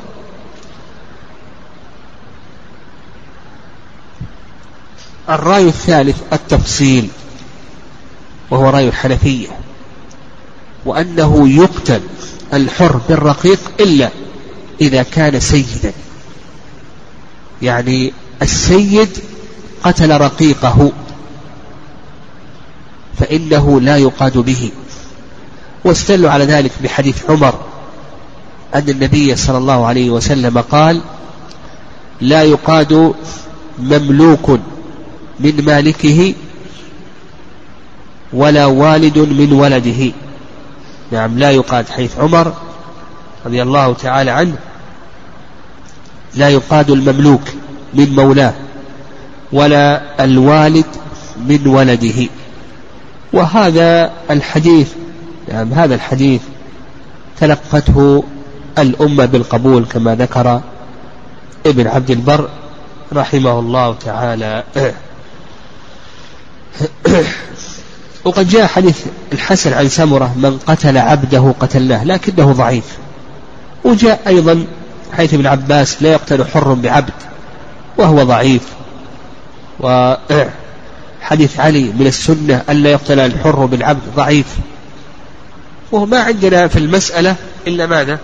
الرأي 5.28 5.68
الثالث 5.68 6.16
التفصيل 6.32 7.08
وهو 8.50 8.70
رأي 8.70 8.88
الحنفية 8.88 9.48
وأنه 10.84 11.48
يقتل 11.48 12.00
الحر 12.54 13.00
بالرقيق 13.08 13.58
إلا 13.80 14.10
إذا 14.80 15.02
كان 15.02 15.40
سيدا. 15.40 15.92
يعني 17.62 18.12
السيد 18.42 19.08
قتل 19.82 20.20
رقيقه 20.20 20.92
فإنه 23.18 23.80
لا 23.80 23.96
يقاد 23.96 24.38
به. 24.38 24.70
واستدلوا 25.84 26.30
على 26.30 26.44
ذلك 26.44 26.72
بحديث 26.82 27.30
عمر 27.30 27.54
أن 28.74 28.88
النبي 28.88 29.36
صلى 29.36 29.58
الله 29.58 29.86
عليه 29.86 30.10
وسلم 30.10 30.58
قال 30.58 31.00
لا 32.20 32.42
يقاد 32.42 33.14
مملوك 33.78 34.50
من 35.40 35.64
مالكه 35.64 36.34
ولا 38.32 38.66
والد 38.66 39.18
من 39.18 39.52
ولده. 39.52 40.12
نعم 41.12 41.38
لا 41.38 41.50
يقاد. 41.50 41.88
حيث 41.88 42.18
عمر 42.18 42.52
رضي 43.46 43.62
الله 43.62 43.94
تعالى 43.94 44.30
عنه. 44.30 44.56
لا 46.34 46.48
يقاد 46.48 46.90
المملوك 46.90 47.42
من 47.94 48.16
مولاه 48.16 48.54
ولا 49.52 50.02
الوالد 50.24 50.86
من 51.48 51.66
ولده. 51.66 52.28
وهذا 53.32 54.12
الحديث 54.30 54.88
يعني 55.48 55.74
هذا 55.74 55.94
الحديث 55.94 56.40
تلقته 57.40 58.24
الأمة 58.78 59.24
بالقبول 59.24 59.84
كما 59.84 60.14
ذكر 60.14 60.60
ابن 61.66 61.86
عبد 61.86 62.10
البر 62.10 62.48
رحمه 63.12 63.58
الله 63.58 63.94
تعالى. 63.94 64.64
وقد 68.24 68.48
جاء 68.48 68.66
حديث 68.66 69.06
الحسن 69.32 69.72
عن 69.72 69.88
سمرة 69.88 70.34
من 70.36 70.58
قتل 70.66 70.98
عبده 70.98 71.54
قتلناه 71.60 72.04
لكنه 72.04 72.52
ضعيف. 72.52 72.98
وجاء 73.84 74.20
أيضا 74.26 74.66
حيث 75.18 75.34
ابن 75.34 75.46
عباس 75.46 76.02
لا 76.02 76.12
يقتل 76.12 76.44
حر 76.44 76.74
بعبد 76.74 77.12
وهو 77.96 78.22
ضعيف. 78.22 78.62
وحديث 79.80 81.60
علي 81.60 81.84
من 81.84 82.06
السنة 82.06 82.64
ألا 82.70 82.90
يقتل 82.90 83.18
الحر 83.18 83.66
بالعبد 83.66 84.02
ضعيف. 84.16 84.46
وهو 85.92 86.06
ما 86.06 86.18
عندنا 86.20 86.68
في 86.68 86.78
المسألة 86.78 87.36
إلا 87.66 87.86
ماذا؟ 87.86 88.18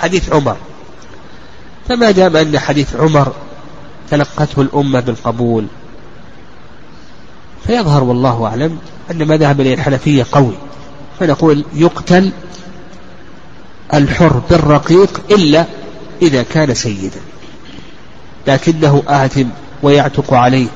حديث 0.00 0.32
عمر. 0.32 0.56
فما 1.88 2.10
دام 2.10 2.36
أن 2.36 2.58
حديث 2.58 2.96
عمر 2.96 3.32
تلقته 4.10 4.62
الأمة 4.62 5.00
بالقبول 5.00 5.66
فيظهر 7.66 8.04
والله 8.04 8.46
أعلم 8.46 8.78
أن 9.10 9.22
ما 9.22 9.36
ذهب 9.36 9.60
إليه 9.60 9.74
الحنفية 9.74 10.26
قوي. 10.32 10.54
فنقول 11.20 11.64
يقتل 11.74 12.32
الحر 13.94 14.42
بالرقيق 14.50 15.20
إلا 15.30 15.64
إذا 16.22 16.42
كان 16.42 16.74
سيدا. 16.74 17.20
لكنه 18.46 19.02
آثم 19.08 19.46
ويعتق 19.82 20.34
عليه. 20.34 20.66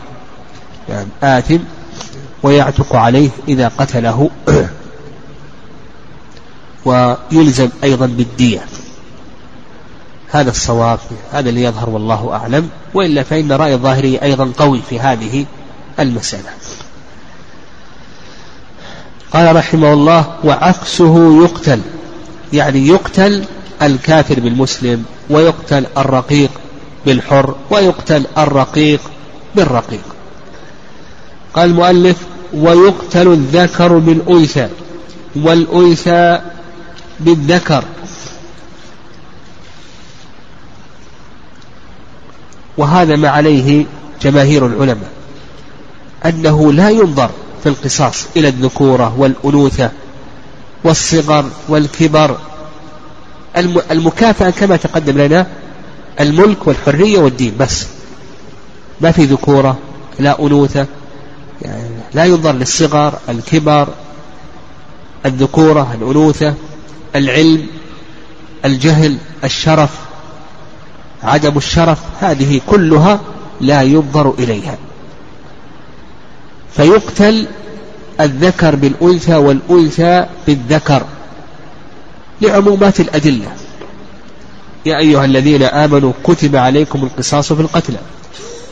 يعني 0.89 1.09
آثم 1.23 1.59
ويعتق 2.43 2.97
عليه 2.97 3.31
إذا 3.49 3.69
قتله. 3.79 4.31
ويلزم 6.85 7.69
أيضا 7.85 8.07
بالدية. 8.07 8.61
هذا 10.31 10.51
الصواب 10.51 10.99
هذا 11.33 11.49
اللي 11.49 11.63
يظهر 11.63 11.91
والله 11.91 12.33
أعلم. 12.33 12.69
وإلا 12.95 13.23
فإن 13.23 13.53
رأي 13.53 13.75
الظاهري 13.75 14.19
أيضا 14.19 14.53
قوي 14.59 14.81
في 14.91 15.01
هذه 15.01 15.47
المسألة. 15.99 16.51
قال 19.33 19.57
رحمه 19.57 19.93
الله 19.93 20.35
وعكسه 20.45 21.43
يقتل. 21.45 21.81
يعني 22.53 22.89
يقتل 22.89 23.45
الكافر 23.83 24.41
بالمسلم 24.41 25.05
ويقتل 25.31 25.87
الرقيق 25.99 26.51
بالحر 27.07 27.55
ويقتل 27.71 28.27
الرقيق 28.39 29.01
بالرقيق. 29.55 30.05
قال 31.55 31.71
المؤلف 31.71 32.17
ويقتل 32.55 33.29
الذكر 33.33 33.99
بالأنثى 33.99 34.69
والأنثى 35.37 36.41
بالذكر. 37.21 37.85
وهذا 42.79 43.17
ما 43.17 43.29
عليه 43.29 43.85
جماهير 44.23 44.67
العلماء 44.67 45.11
أنه 46.27 46.73
لا 46.73 46.91
ينظر 46.91 47.31
في 47.63 47.69
القصاص 47.69 48.27
إلى 48.37 48.49
الذكورة 48.49 49.15
والأنوثة 49.19 49.91
والصغر 50.87 51.45
والكبر. 51.69 52.37
المكافأة 53.91 54.51
كما 54.51 54.77
تقدم 54.77 55.19
لنا 55.19 55.47
الملك 56.21 56.67
والحرية 56.67 57.19
والدين 57.19 57.57
بس. 57.59 57.87
ما 59.01 59.11
في 59.11 59.25
ذكورة 59.25 59.79
لا 60.19 60.41
أنوثة 60.41 60.87
يعني 61.63 61.89
لا 62.15 62.25
ينظر 62.25 62.53
للصغر 62.53 63.19
الكبر 63.29 63.89
الذكورة 65.27 65.95
الأنوثة 65.95 66.55
العلم 67.17 67.67
الجهل 68.65 69.19
الشرف 69.45 69.91
عدم 71.23 71.57
الشرف 71.57 71.99
هذه 72.21 72.61
كلها 72.67 73.21
لا 73.61 73.83
ينظر 73.83 74.35
إليها. 74.39 74.79
فيقتل 76.77 77.47
الذكر 78.21 78.77
بالأنثى 78.77 79.35
والأنثى 79.35 80.27
بالذكر 80.47 81.03
لعمومات 82.41 83.01
الأدلة. 83.01 83.49
يا 84.87 84.99
أيها 84.99 85.25
الذين 85.25 85.63
آمنوا 85.63 86.13
كتب 86.25 86.57
عليكم 86.57 87.05
القصاص 87.05 87.53
في 87.53 87.61
القتلى 87.61 87.99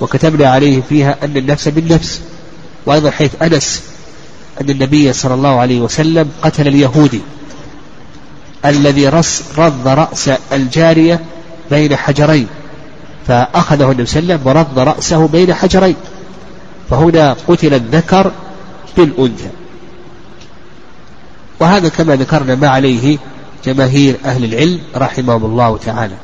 وكتبنا 0.01 0.49
عليه 0.51 0.83
فيها 0.89 1.17
أن 1.23 1.37
النفس 1.37 1.69
بالنفس 1.69 2.21
وأيضا 2.87 3.11
حيث 3.11 3.43
أنس 3.43 3.83
أن 4.61 4.71
النبي 4.71 5.13
صلى 5.13 5.35
الله 5.35 5.59
عليه 5.61 5.81
وسلم 5.81 6.31
قتل 6.43 6.69
اليهودي 6.69 7.21
الذي 8.65 9.09
رص 9.09 9.43
رض 9.59 9.89
رأس 9.89 10.31
الجارية 10.53 11.21
بين 11.71 11.97
حجرين 11.97 12.47
فأخذه 13.27 13.91
النبي 13.91 14.07
صلى 14.07 14.21
الله 14.21 14.35
عليه 14.35 14.43
وسلم 14.43 14.47
ورض 14.49 14.79
رأسه 14.79 15.29
بين 15.29 15.55
حجرين. 15.55 15.97
فهنا 16.91 17.37
قتل 17.49 17.75
الذكر 17.75 18.33
بالأنثى. 18.97 19.51
وهذا 21.61 21.89
كما 21.89 22.17
ذكرنا 22.17 22.55
ما 22.55 22.69
عليه 22.69 23.19
جماهير 23.65 24.17
أهل 24.25 24.45
العلم 24.45 24.81
رحمهم 24.97 25.45
الله 25.45 25.77
تعالى. 25.77 26.15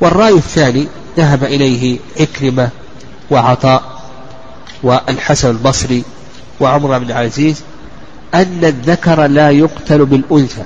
والرأي 0.00 0.32
الثاني 0.32 0.86
ذهب 1.16 1.44
إليه 1.44 1.98
عكرمة 2.20 2.68
وعطاء 3.30 4.02
والحسن 4.82 5.50
البصري 5.50 6.02
وعمر 6.60 6.98
بن 6.98 7.10
العزيز 7.10 7.62
أن 8.34 8.60
الذكر 8.62 9.26
لا 9.26 9.50
يقتل 9.50 10.04
بالأنثى. 10.04 10.62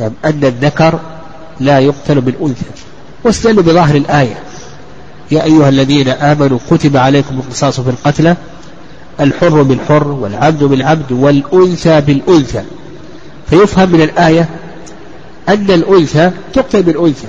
يعني 0.00 0.14
أن 0.24 0.44
الذكر 0.44 1.00
لا 1.60 1.78
يقتل 1.78 2.20
بالأنثى. 2.20 2.66
واستدلوا 3.24 3.62
بظاهر 3.62 3.96
الآية. 3.96 4.42
يا 5.30 5.44
أيها 5.44 5.68
الذين 5.68 6.08
آمنوا 6.08 6.58
كتب 6.70 6.96
عليكم 6.96 7.38
القصاص 7.38 7.80
في 7.80 7.90
القتلى 7.90 8.36
الحر 9.20 9.62
بالحر 9.62 10.08
والعبد 10.08 10.64
بالعبد 10.64 11.12
والأنثى 11.12 12.00
بالأنثى. 12.00 12.62
فيفهم 13.50 13.90
من 13.90 14.02
الآية 14.02 14.48
أن 15.48 15.70
الأنثى 15.70 16.30
تقتل 16.52 16.82
بالأنثى 16.82 17.28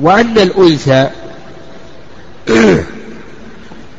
وأن 0.00 0.38
الأنثى 0.38 1.10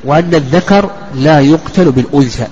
وأن 0.06 0.36
الذكر 0.36 0.92
لا 1.16 1.40
يقتل 1.40 1.92
بالأنثى. 1.92 2.48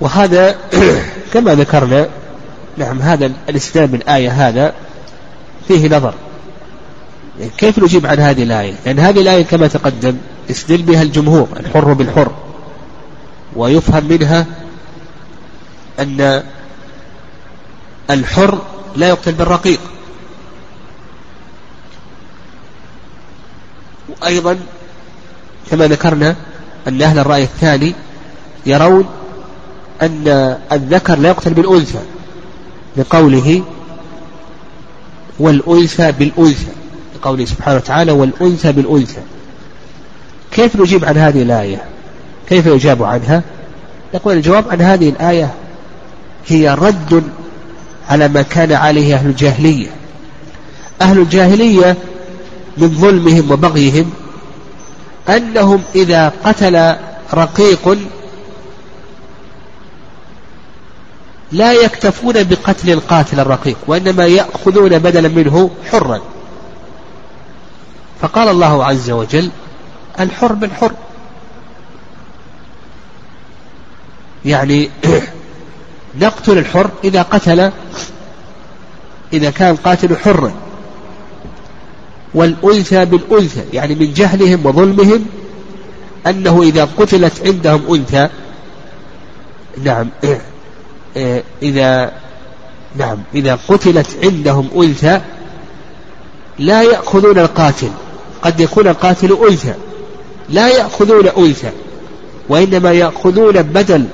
وهذا 0.00 0.56
كما 1.32 1.54
ذكرنا 1.54 2.08
نعم 2.78 3.02
هذا 3.02 3.32
الاستدلال 3.48 3.86
بالآية 3.86 4.48
هذا 4.48 4.74
فيه 5.68 5.96
نظر. 5.96 6.14
كيف 7.58 7.78
نجيب 7.78 8.06
عن 8.06 8.18
هذه 8.18 8.42
الآية؟ 8.42 8.74
لأن 8.86 8.98
هذه 8.98 9.20
الآية 9.20 9.42
كما 9.42 9.66
تقدم 9.66 10.16
استدل 10.50 10.82
بها 10.82 11.02
الجمهور 11.02 11.48
الحر 11.60 11.92
بالحر 11.92 12.32
ويفهم 13.56 14.04
منها 14.04 14.46
أن 16.00 16.42
الحر 18.10 18.58
لا 18.96 19.08
يقتل 19.08 19.32
بالرقيق. 19.32 19.80
وأيضا 24.08 24.58
كما 25.70 25.86
ذكرنا 25.86 26.36
أن 26.88 27.02
أهل 27.02 27.18
الرأي 27.18 27.42
الثاني 27.42 27.94
يرون 28.66 29.06
أن 30.02 30.58
الذكر 30.72 31.18
لا 31.18 31.28
يقتل 31.28 31.54
بالأنثى 31.54 32.02
لقوله 32.96 33.62
والأنثى 35.38 36.12
بالأنثى. 36.12 36.72
لقوله 37.16 37.44
سبحانه 37.44 37.76
وتعالى 37.76 38.12
والأنثى 38.12 38.72
بالأنثى. 38.72 39.20
كيف 40.50 40.76
نجيب 40.76 41.04
عن 41.04 41.16
هذه 41.16 41.42
الآية؟ 41.42 41.84
كيف 42.48 42.66
يجاب 42.66 43.02
عنها؟ 43.02 43.42
نقول 44.14 44.36
الجواب 44.36 44.64
عن 44.70 44.80
هذه 44.80 45.08
الآية 45.08 45.50
هي 46.46 46.74
رد 46.74 47.22
على 48.08 48.28
ما 48.28 48.42
كان 48.42 48.72
عليه 48.72 49.14
أهل 49.14 49.26
الجاهلية. 49.26 49.88
أهل 51.02 51.18
الجاهلية 51.18 51.96
من 52.78 52.88
ظلمهم 52.88 53.50
وبغيهم 53.50 54.10
أنهم 55.28 55.82
إذا 55.94 56.32
قتل 56.44 56.96
رقيق 57.34 57.98
لا 61.52 61.72
يكتفون 61.72 62.44
بقتل 62.44 62.90
القاتل 62.90 63.40
الرقيق 63.40 63.76
وإنما 63.86 64.26
يأخذون 64.26 64.98
بدلا 64.98 65.28
منه 65.28 65.70
حرا. 65.90 66.20
فقال 68.20 68.48
الله 68.48 68.84
عز 68.84 69.10
وجل 69.10 69.50
الحر 70.20 70.52
بالحر. 70.52 70.92
يعني 74.44 74.90
نقتل 76.20 76.58
الحر 76.58 76.90
إذا 77.04 77.22
قتل 77.22 77.70
إذا 79.32 79.50
كان 79.50 79.76
قاتل 79.76 80.16
حرا. 80.16 80.52
والأنثى 82.34 83.04
بالأنثى 83.04 83.64
يعني 83.72 83.94
من 83.94 84.12
جهلهم 84.12 84.66
وظلمهم 84.66 85.26
أنه 86.26 86.62
إذا 86.62 86.84
قتلت 86.84 87.46
عندهم 87.46 87.94
أنثى 87.94 88.28
نعم 89.84 90.08
إذا 91.62 92.12
نعم 92.96 93.18
إذا 93.34 93.58
قتلت 93.68 94.06
عندهم 94.24 94.68
أنثى 94.76 95.20
لا 96.58 96.82
يأخذون 96.82 97.38
القاتل. 97.38 97.90
قد 98.46 98.60
يكون 98.60 98.88
القاتل 98.88 99.38
أنثى 99.50 99.74
لا 100.48 100.68
يأخذون 100.68 101.28
أنثى 101.28 101.70
وإنما 102.48 102.92
يأخذون 102.92 103.62
بدل 103.62 104.06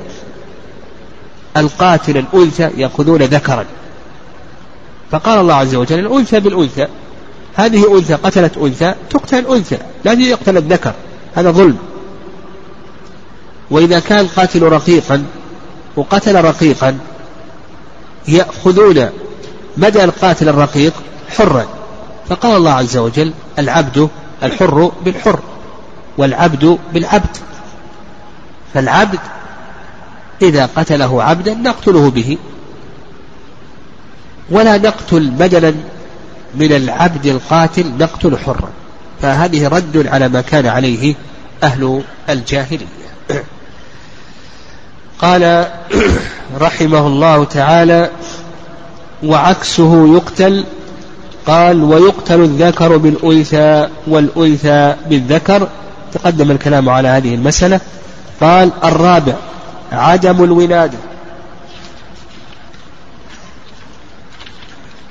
القاتل 1.56 2.16
الأنثى 2.16 2.70
يأخذون 2.76 3.22
ذكرا. 3.22 3.64
فقال 5.10 5.40
الله 5.40 5.54
عز 5.54 5.74
وجل 5.74 5.98
الأنثى 5.98 6.40
بالأنثى 6.40 6.86
هذه 7.54 7.98
أنثى 7.98 8.14
قتلت 8.14 8.58
أنثى 8.58 8.94
تقتل 9.10 9.46
أنثى 9.46 9.78
لا 10.04 10.12
يقتل 10.12 10.56
الذكر 10.56 10.92
هذا 11.34 11.50
ظلم. 11.50 11.78
وإذا 13.70 13.98
كان 14.00 14.26
قاتل 14.26 14.62
رقيقا 14.62 15.24
وقتل 15.96 16.44
رقيقا 16.44 16.98
يأخذون 18.28 19.10
بدل 19.76 20.00
القاتل 20.00 20.48
الرقيق 20.48 20.92
حرا. 21.36 21.66
فقال 22.28 22.56
الله 22.56 22.72
عز 22.72 22.96
وجل 22.96 23.32
العبد 23.58 24.08
الحر 24.42 24.92
بالحر 25.04 25.40
والعبد 26.18 26.78
بالعبد. 26.94 27.36
فالعبد 28.74 29.18
إذا 30.42 30.66
قتله 30.76 31.22
عبدا 31.22 31.54
نقتله 31.54 32.10
به. 32.10 32.38
ولا 34.50 34.78
نقتل 34.78 35.30
بدلا 35.30 35.74
من 36.54 36.72
العبد 36.72 37.26
القاتل 37.26 37.92
نقتل 37.98 38.38
حرا. 38.38 38.70
فهذه 39.22 39.68
رد 39.68 40.06
على 40.06 40.28
ما 40.28 40.40
كان 40.40 40.66
عليه 40.66 41.14
أهل 41.62 42.02
الجاهلية. 42.28 42.86
قال 45.18 45.70
رحمه 46.60 47.06
الله 47.06 47.44
تعالى 47.44 48.10
وعكسه 49.22 50.14
يقتل 50.14 50.64
قال 51.46 51.82
ويقتل 51.82 52.40
الذكر 52.40 52.96
بالأنثى 52.96 53.88
والأنثى 54.06 54.94
بالذكر. 55.08 55.68
تقدم 56.12 56.50
الكلام 56.50 56.88
على 56.88 57.08
هذه 57.08 57.34
المسألة. 57.34 57.80
قال 58.40 58.70
الرابع 58.84 59.34
عدم 59.92 60.44
الولادة. 60.44 60.98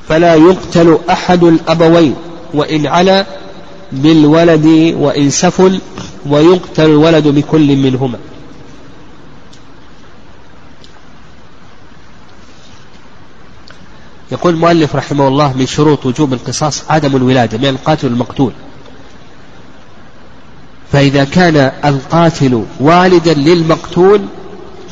فلا 0.10 0.36
يقتل 0.36 0.98
أحد 1.10 1.44
الأبوين 1.44 2.16
وإن 2.54 2.88
علا 2.88 3.26
بالولد 3.92 4.96
وإن 5.00 5.30
سفل 5.30 5.80
ويقتل 6.30 6.86
الولد 6.86 7.28
بكل 7.28 7.76
منهما. 7.76 8.18
يقول 14.32 14.54
المؤلف 14.54 14.96
رحمه 14.96 15.28
الله 15.28 15.54
من 15.54 15.66
شروط 15.66 16.06
وجوب 16.06 16.34
القصاص 16.34 16.84
عدم 16.90 17.16
الولادة 17.16 17.58
من 17.58 17.66
القاتل 17.66 18.08
المقتول. 18.08 18.52
فإذا 20.92 21.24
كان 21.24 21.72
القاتل 21.86 22.66
والدا 22.80 23.34
للمقتول 23.34 24.22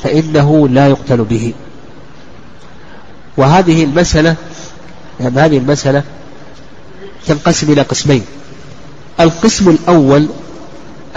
فإنه 0.04 0.68
لا 0.68 0.88
يقتل 0.88 1.24
به. 1.24 1.54
وهذه 3.38 3.84
المسألة 3.84 4.36
يعني 5.20 5.40
هذه 5.40 5.58
المسألة 5.58 6.04
تنقسم 7.28 7.72
إلى 7.72 7.82
قسمين. 7.82 8.24
القسم 9.20 9.70
الأول 9.70 10.28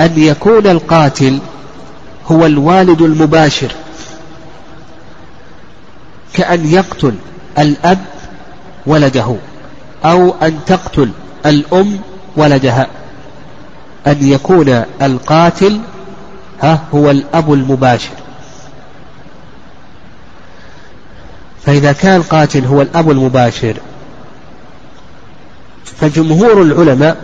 أن 0.00 0.18
يكون 0.18 0.66
القاتل 0.66 1.38
هو 2.26 2.46
الوالد 2.46 3.02
المباشر. 3.02 3.72
كأن 6.34 6.66
يقتل 6.66 7.14
الأب 7.58 7.98
ولده 8.86 9.36
أو 10.04 10.34
أن 10.42 10.58
تقتل 10.66 11.10
الأم 11.46 11.98
ولدها. 12.36 12.86
أن 14.06 14.28
يكون 14.28 14.84
القاتل 15.02 15.80
ها 16.62 16.80
هو 16.94 17.10
الأب 17.10 17.52
المباشر. 17.52 18.10
فإذا 21.66 21.92
كان 21.92 22.16
القاتل 22.16 22.64
هو 22.64 22.82
الأب 22.82 23.10
المباشر 23.10 23.76
فجمهور 25.84 26.62
العلماء 26.62 27.16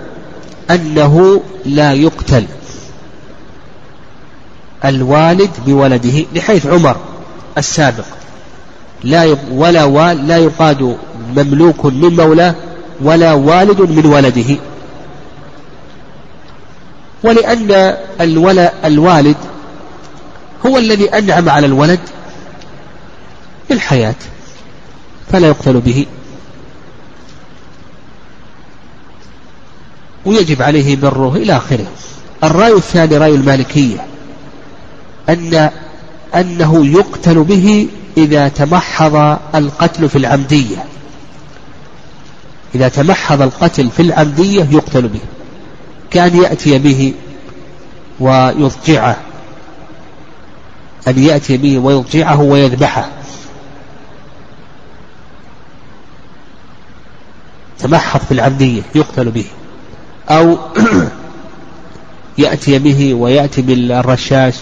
أنه 0.70 1.43
لا 1.64 1.93
يقتل 1.93 2.47
الوالد 4.85 5.51
بولده 5.66 6.24
لحيث 6.35 6.66
عمر 6.66 6.97
السابق. 7.59 8.05
لا 9.05 9.36
ولا 9.53 9.84
وال 9.84 10.26
لا 10.28 10.36
يقاد 10.36 10.96
مملوك 11.36 11.84
من 11.84 12.16
مولاه 12.16 12.55
ولا 13.01 13.32
والد 13.32 13.80
من 13.80 14.07
ولده. 14.07 14.57
ولأن 17.24 17.96
الوالد 18.84 19.36
هو 20.66 20.78
الذي 20.78 21.09
أنعم 21.09 21.49
على 21.49 21.66
الولد 21.66 22.01
بالحياة 23.68 24.14
فلا 25.32 25.49
يقتل 25.49 25.80
به. 25.80 26.07
ويجب 30.26 30.62
عليه 30.62 30.96
بره 30.96 31.36
إلى 31.36 31.57
آخره. 31.57 31.86
الرأي 32.44 32.72
الثاني 32.72 33.16
رأي 33.16 33.34
المالكية 33.34 34.07
أن 35.28 35.70
أنه 36.34 36.86
يقتل 36.86 37.44
به 37.44 37.88
إذا 38.18 38.48
تمحض 38.48 39.38
القتل 39.54 40.08
في 40.08 40.18
العمدية. 40.18 40.84
إذا 42.74 42.88
تمحض 42.88 43.42
القتل 43.42 43.90
في 43.90 44.02
العمدية 44.02 44.66
يقتل 44.70 45.08
به. 45.08 45.20
كأن 46.10 46.42
يأتي 46.42 46.78
به 46.78 47.14
ويضجعه. 48.20 49.16
أن 51.08 51.18
يأتي 51.18 51.56
به 51.56 51.78
ويضجعه 51.78 52.40
ويذبحه. 52.40 53.08
تمحض 57.78 58.20
في 58.20 58.32
العمدية 58.32 58.82
يقتل 58.94 59.30
به. 59.30 59.46
أو 60.30 60.58
يأتي 62.38 62.78
به 62.78 63.14
ويأتي 63.14 63.62
بالرشاش 63.62 64.54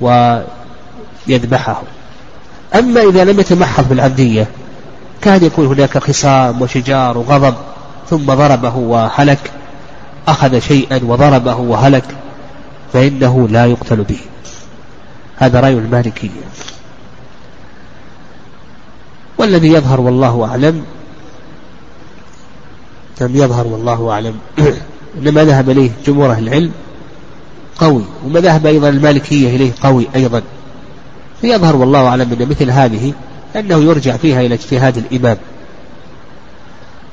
ويذبحه. 0.00 1.82
أما 2.74 3.00
إذا 3.00 3.24
لم 3.24 3.40
يتمحض 3.40 3.88
بالعبدية 3.88 4.46
كان 5.22 5.44
يكون 5.44 5.66
هناك 5.66 5.98
خصام 5.98 6.62
وشجار 6.62 7.18
وغضب 7.18 7.54
ثم 8.10 8.24
ضربه 8.24 8.76
وهلك 8.76 9.50
أخذ 10.28 10.58
شيئا 10.58 11.00
وضربه 11.04 11.56
وهلك 11.56 12.04
فإنه 12.92 13.48
لا 13.48 13.66
يقتل 13.66 13.96
به. 13.96 14.18
هذا 15.36 15.60
رأي 15.60 15.72
المالكية. 15.72 16.30
والذي 19.38 19.68
يظهر 19.68 20.00
والله 20.00 20.44
أعلم 20.44 20.84
لم 23.20 23.36
يظهر 23.36 23.66
والله 23.66 24.10
أعلم. 24.10 24.34
إنما 25.18 25.44
ذهب 25.44 25.70
إليه 25.70 25.90
جمهور 26.06 26.30
أهل 26.30 26.48
العلم 26.48 26.72
قوي 27.78 28.04
وما 28.24 28.40
ذهب 28.40 28.66
أيضا 28.66 28.88
المالكية 28.88 29.56
إليه 29.56 29.72
قوي 29.82 30.08
أيضا. 30.16 30.42
فيظهر 31.42 31.76
والله 31.76 32.06
أعلم 32.06 32.32
أن 32.32 32.48
مثل 32.48 32.70
هذه 32.70 33.12
أنه 33.56 33.84
يرجع 33.84 34.16
فيها 34.16 34.40
إلى 34.40 34.54
اجتهاد 34.54 34.96
الإمام. 34.96 35.36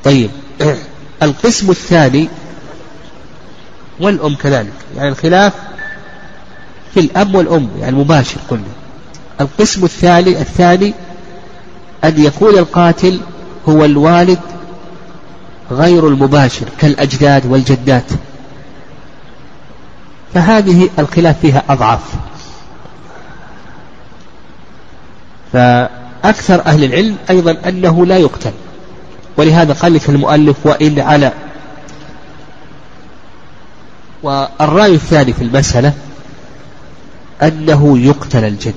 طيب. 0.03 0.29
القسم 1.23 1.69
الثاني 1.69 2.29
والأم 3.99 4.35
كذلك. 4.35 4.73
يعني 4.97 5.09
الخلاف 5.09 5.53
في 6.93 6.99
الأب 6.99 7.35
والأم 7.35 7.69
يعني 7.79 7.91
المباشر 7.91 8.37
قلنا 8.49 8.63
القسم 9.41 9.83
الثاني 9.83 10.41
الثاني 10.41 10.93
أن 12.03 12.23
يكون 12.23 12.57
القاتل 12.57 13.19
هو 13.69 13.85
الوالد 13.85 14.39
غير 15.71 16.07
المباشر 16.07 16.65
كالأجداد 16.79 17.45
والجدات. 17.45 18.11
فهذه 20.33 20.89
الخلاف 20.99 21.39
فيها 21.39 21.63
أضعف. 21.69 22.28
فأكثر 25.53 26.65
أهل 26.65 26.83
العلم 26.83 27.15
أيضا 27.29 27.57
أنه 27.67 28.05
لا 28.05 28.17
يقتل. 28.17 28.51
ولهذا 29.37 29.73
لك 29.93 30.09
المؤلف 30.09 30.65
وإن 30.65 30.99
على 30.99 31.31
والرأي 34.23 34.93
الثاني 34.93 35.33
في 35.33 35.41
المسألة 35.43 35.93
أنه 37.41 37.99
يقتل 37.99 38.43
الجد 38.43 38.73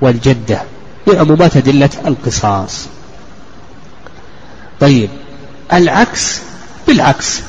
والجدة. 0.00 0.62
لعمومات 1.06 1.56
أدلة 1.56 1.90
القصاص. 2.06 2.86
طيب 4.80 5.10
العكس 5.72 6.40
بالعكس. 6.88 7.40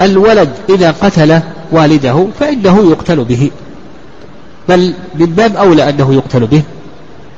الولد 0.00 0.54
إذا 0.68 0.90
قتل 0.90 1.40
والده 1.72 2.28
فإنه 2.40 2.90
يقتل 2.90 3.24
به. 3.24 3.50
بل 4.68 4.94
من 5.14 5.26
باب 5.26 5.56
أولى 5.56 5.88
أنه 5.88 6.14
يقتل 6.14 6.46
به 6.46 6.62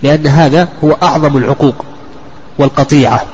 لأن 0.02 0.26
هذا 0.26 0.68
هو 0.84 0.92
أعظم 1.02 1.36
العقوق 1.36 1.84
والقطيعة 2.58 3.26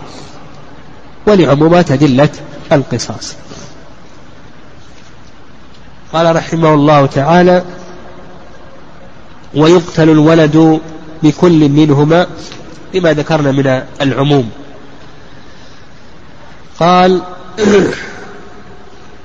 ولعمومات 1.26 1.90
أدلة 1.90 2.28
القصاص. 2.72 3.34
قال 6.12 6.36
رحمه 6.36 6.74
الله 6.74 7.07
تعالى 7.07 7.64
ويقتل 9.55 10.11
الولد 10.11 10.80
بكل 11.22 11.68
منهما 11.68 12.26
لما 12.95 13.12
ذكرنا 13.12 13.53
من 13.53 13.82
العموم 14.01 14.51
قال 16.80 17.22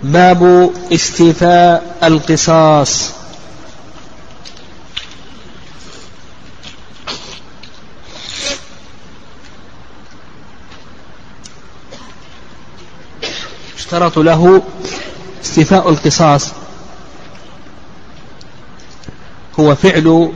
باب 0.03 0.71
استيفاء 0.91 1.97
القصاص 2.03 3.11
اشترط 13.89 14.19
له 14.19 14.61
استيفاء 15.43 15.89
القصاص. 15.89 16.51
هو 19.59 19.75
فعل 19.75 20.31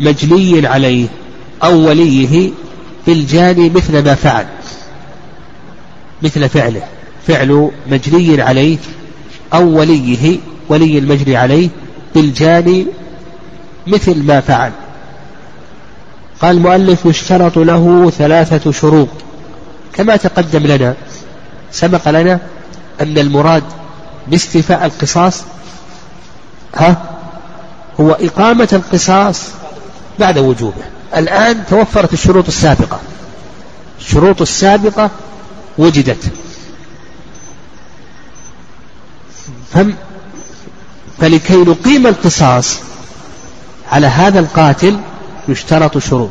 مجلي 0.00 0.66
عليه 0.66 1.06
أو 1.64 1.88
وليه 1.88 2.50
بالجاني 3.06 3.70
مثل 3.70 4.04
ما 4.04 4.14
فعل 4.14 4.46
مثل 6.22 6.48
فعله. 6.48 6.82
فعل 7.26 7.70
مجري 7.90 8.42
عليه 8.42 8.78
أو 9.54 9.78
وليه 9.78 10.38
ولي 10.68 10.98
المجري 10.98 11.36
عليه 11.36 11.68
بالجاني 12.14 12.86
مثل 13.86 14.22
ما 14.22 14.40
فعل. 14.40 14.72
قال 16.42 16.56
المؤلف 16.56 17.06
يشترط 17.06 17.58
له 17.58 18.10
ثلاثة 18.10 18.72
شروط 18.72 19.08
كما 19.92 20.16
تقدم 20.16 20.66
لنا. 20.66 20.94
سبق 21.72 22.08
لنا 22.08 22.40
أن 23.00 23.18
المراد 23.18 23.62
باستيفاء 24.26 24.86
القصاص 24.86 25.42
ها 26.74 26.96
هو 28.00 28.12
إقامة 28.12 28.68
القصاص 28.72 29.42
بعد 30.18 30.38
وجوبه. 30.38 30.82
الآن 31.16 31.66
توفرت 31.70 32.12
الشروط 32.12 32.46
السابقة. 32.48 33.00
الشروط 34.00 34.40
السابقة 34.42 35.10
وجدت. 35.78 36.32
فم 39.72 39.94
فلكي 41.20 41.56
نقيم 41.56 42.06
القصاص 42.06 42.78
على 43.92 44.06
هذا 44.06 44.40
القاتل 44.40 45.00
يشترط 45.48 45.98
شروط. 45.98 46.30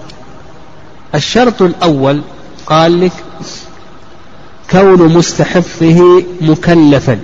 الشرط 1.15 1.61
الأول 1.61 2.21
قال 2.65 3.01
لك 3.01 3.11
كون 4.71 5.13
مستحقه 5.13 6.23
مكلفا 6.41 7.19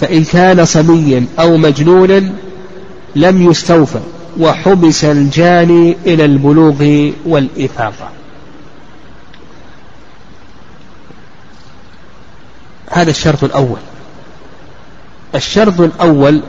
فإن 0.00 0.24
كان 0.24 0.64
صبيا 0.64 1.26
أو 1.38 1.56
مجنونا 1.56 2.32
لم 3.16 3.50
يستوفى 3.50 4.00
وحبس 4.40 5.04
الجاني 5.04 5.96
إلى 6.06 6.24
البلوغ 6.24 7.10
والإفاقة. 7.26 8.10
هذا 12.90 13.10
الشرط 13.10 13.44
الأول. 13.44 13.78
الشرط 15.34 15.80
الأول 15.80 16.42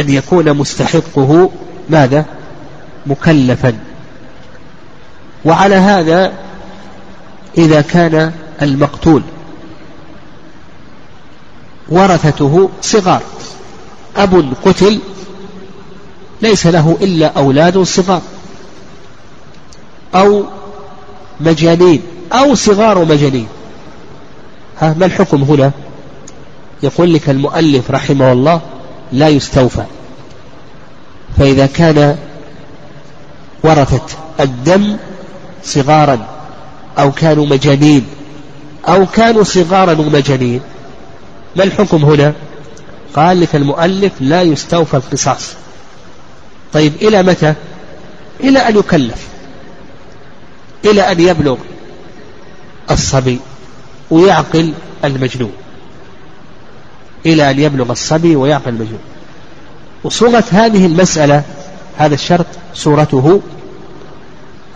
أن 0.00 0.10
يكون 0.10 0.52
مستحقه 0.52 1.50
ماذا؟ 1.90 2.24
مكلفا. 3.06 3.87
وعلى 5.48 5.74
هذا 5.74 6.32
إذا 7.58 7.80
كان 7.80 8.32
المقتول. 8.62 9.22
ورثته 11.88 12.70
صغار. 12.82 13.22
أب 14.16 14.52
قتل 14.64 15.00
ليس 16.42 16.66
له 16.66 16.96
إلا 17.00 17.26
أولاد 17.26 17.82
صغار. 17.82 18.22
أو 20.14 20.44
مجانين. 21.40 22.02
أو 22.32 22.54
صغار 22.54 23.04
مجانين. 23.04 23.48
ها 24.80 24.94
ما 24.98 25.06
الحكم 25.06 25.42
هنا؟ 25.42 25.72
يقول 26.82 27.14
لك 27.14 27.30
المؤلف 27.30 27.90
رحمه 27.90 28.32
الله 28.32 28.60
لا 29.12 29.28
يستوفى. 29.28 29.84
فإذا 31.38 31.66
كان 31.66 32.16
ورثت 33.62 34.16
الدم 34.40 34.96
صغارا 35.64 36.26
أو 36.98 37.12
كانوا 37.12 37.46
مجانين 37.46 38.06
أو 38.88 39.06
كانوا 39.06 39.44
صغارا 39.44 39.92
ومجانين. 39.92 40.60
ما 41.56 41.64
الحكم 41.64 42.04
هنا؟ 42.04 42.34
قال 43.14 43.40
لك 43.40 43.56
المؤلف 43.56 44.12
لا 44.20 44.42
يستوفى 44.42 44.94
القصاص. 44.94 45.52
طيب 46.72 46.92
إلى 47.02 47.22
متى؟ 47.22 47.54
إلى 48.40 48.58
أن 48.58 48.76
يكلف 48.76 49.28
إلى 50.84 51.12
أن 51.12 51.20
يبلغ 51.20 51.56
الصبي 52.90 53.40
ويعقل 54.10 54.72
المجنون. 55.04 55.52
إلى 57.26 57.50
أن 57.50 57.58
يبلغ 57.58 57.92
الصبي 57.92 58.36
ويعقل 58.36 58.68
المجنون. 58.68 59.00
وصورة 60.04 60.44
هذه 60.50 60.86
المسألة 60.86 61.42
هذا 61.96 62.14
الشرط 62.14 62.46
صورته 62.74 63.40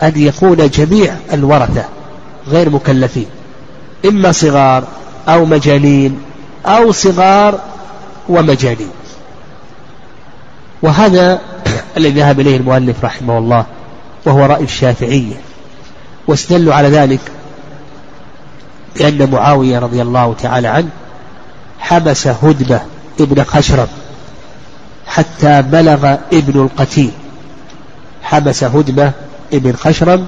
أن 0.03 0.13
يكون 0.15 0.69
جميع 0.69 1.15
الورثة 1.33 1.85
غير 2.47 2.69
مكلفين. 2.69 3.25
إما 4.05 4.31
صغار 4.31 4.83
أو 5.27 5.45
مجانين 5.45 6.19
أو 6.65 6.91
صغار 6.91 7.59
ومجانين. 8.29 8.91
وهذا 10.81 11.41
الذي 11.97 12.19
ذهب 12.19 12.39
إليه 12.39 12.57
المؤلف 12.57 13.05
رحمه 13.05 13.37
الله 13.37 13.65
وهو 14.25 14.45
رأي 14.45 14.63
الشافعية. 14.63 15.35
واستدلوا 16.27 16.73
على 16.73 16.89
ذلك 16.89 17.19
بأن 18.95 19.31
معاوية 19.31 19.79
رضي 19.79 20.01
الله 20.01 20.35
تعالى 20.41 20.67
عنه 20.67 20.89
حبس 21.79 22.27
هدبة 22.27 22.81
ابن 23.19 23.43
خشرم 23.43 23.87
حتى 25.07 25.61
بلغ 25.61 26.15
ابن 26.33 26.61
القتيل. 26.61 27.11
حبس 28.23 28.63
هدبة 28.63 29.11
ابن 29.53 29.75
خشرم 29.75 30.27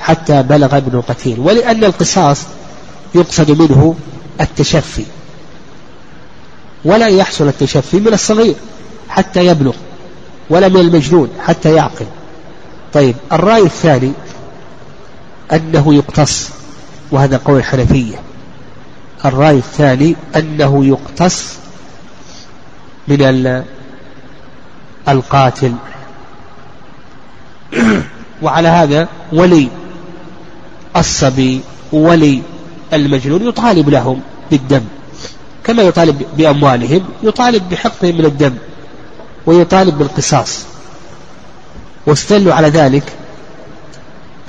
حتى 0.00 0.42
بلغ 0.42 0.76
ابن 0.76 0.98
القتيل 0.98 1.40
ولأن 1.40 1.84
القصاص 1.84 2.46
يقصد 3.14 3.50
منه 3.50 3.94
التشفي. 4.40 5.04
ولا 6.84 7.06
يحصل 7.06 7.48
التشفي 7.48 7.96
من 7.96 8.12
الصغير 8.12 8.54
حتى 9.08 9.46
يبلغ 9.46 9.74
ولا 10.50 10.68
من 10.68 10.80
المجنون 10.80 11.28
حتى 11.46 11.74
يعقل. 11.74 12.06
طيب 12.92 13.16
الرأي 13.32 13.62
الثاني 13.62 14.12
أنه 15.52 15.94
يقتص 15.94 16.48
وهذا 17.10 17.40
قول 17.44 17.58
الحنفية. 17.58 18.16
الرأي 19.24 19.56
الثاني 19.58 20.16
أنه 20.36 20.84
يقتص 20.84 21.54
من 23.08 23.62
القاتل. 25.08 25.74
وعلى 28.42 28.68
هذا 28.68 29.08
ولي 29.32 29.68
الصبي 30.96 31.60
ولي 31.92 32.42
المجنون 32.92 33.48
يطالب 33.48 33.88
لهم 33.88 34.20
بالدم. 34.50 34.84
كما 35.64 35.82
يطالب 35.82 36.22
بأموالهم 36.36 37.04
يطالب 37.22 37.68
بحقهم 37.68 38.18
من 38.18 38.24
الدم 38.24 38.54
ويطالب 39.46 39.98
بالقصاص. 39.98 40.64
واستدلوا 42.06 42.54
على 42.54 42.68
ذلك 42.68 43.12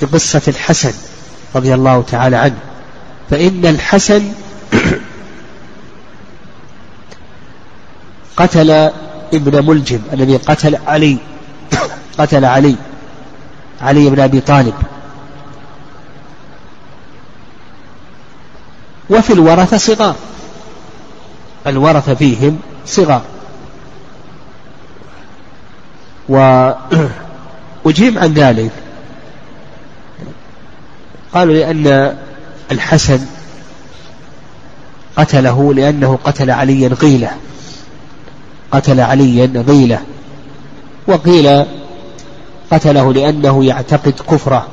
بقصة 0.02 0.42
الحسن 0.48 0.94
رضي 1.56 1.74
الله 1.74 2.02
تعالى 2.02 2.36
عنه. 2.36 2.58
فإن 3.30 3.66
الحسن 3.66 4.32
قتل 8.38 8.72
ابن 9.34 9.66
ملجم 9.66 10.00
الذي 10.14 10.38
قتل 10.38 10.76
علي. 10.88 11.18
قتل 12.18 12.46
علي. 12.46 12.76
علي 13.82 14.10
بن 14.10 14.20
أبي 14.20 14.40
طالب. 14.42 14.74
وفي 19.10 19.34
الورثة 19.34 19.78
صغار. 19.78 20.16
الورثة 21.68 22.14
فيهم 22.14 22.60
صغار. 22.86 23.22
وأجيب 26.30 28.18
عن 28.24 28.34
ذلك. 28.34 28.72
قالوا 31.34 31.54
لأن 31.54 32.18
الحسن 32.72 33.26
قتله 35.16 35.74
لأنه 35.74 36.20
قتل 36.24 36.52
عليا 36.52 36.88
غيلة. 36.88 37.32
قتل 38.72 39.00
عليا 39.00 39.64
غيلة. 39.68 40.00
وقيل 41.08 41.66
قتله 42.72 43.14
لأنه 43.14 43.66
يعتقد 43.66 44.14
كفره. 44.30 44.68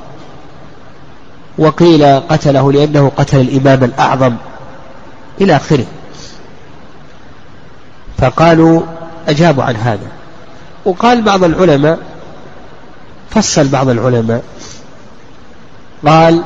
وقيل 1.57 2.19
قتله 2.19 2.71
لأنه 2.71 3.11
قتل 3.17 3.41
الإمام 3.41 3.83
الأعظم. 3.83 4.35
إلى 5.41 5.55
آخره. 5.55 5.85
فقالوا 8.17 8.81
أجابوا 9.27 9.63
عن 9.63 9.75
هذا. 9.75 10.07
وقال 10.85 11.21
بعض 11.21 11.43
العلماء 11.43 11.99
فصل 13.29 13.67
بعض 13.67 13.89
العلماء. 13.89 14.43
قال 16.07 16.43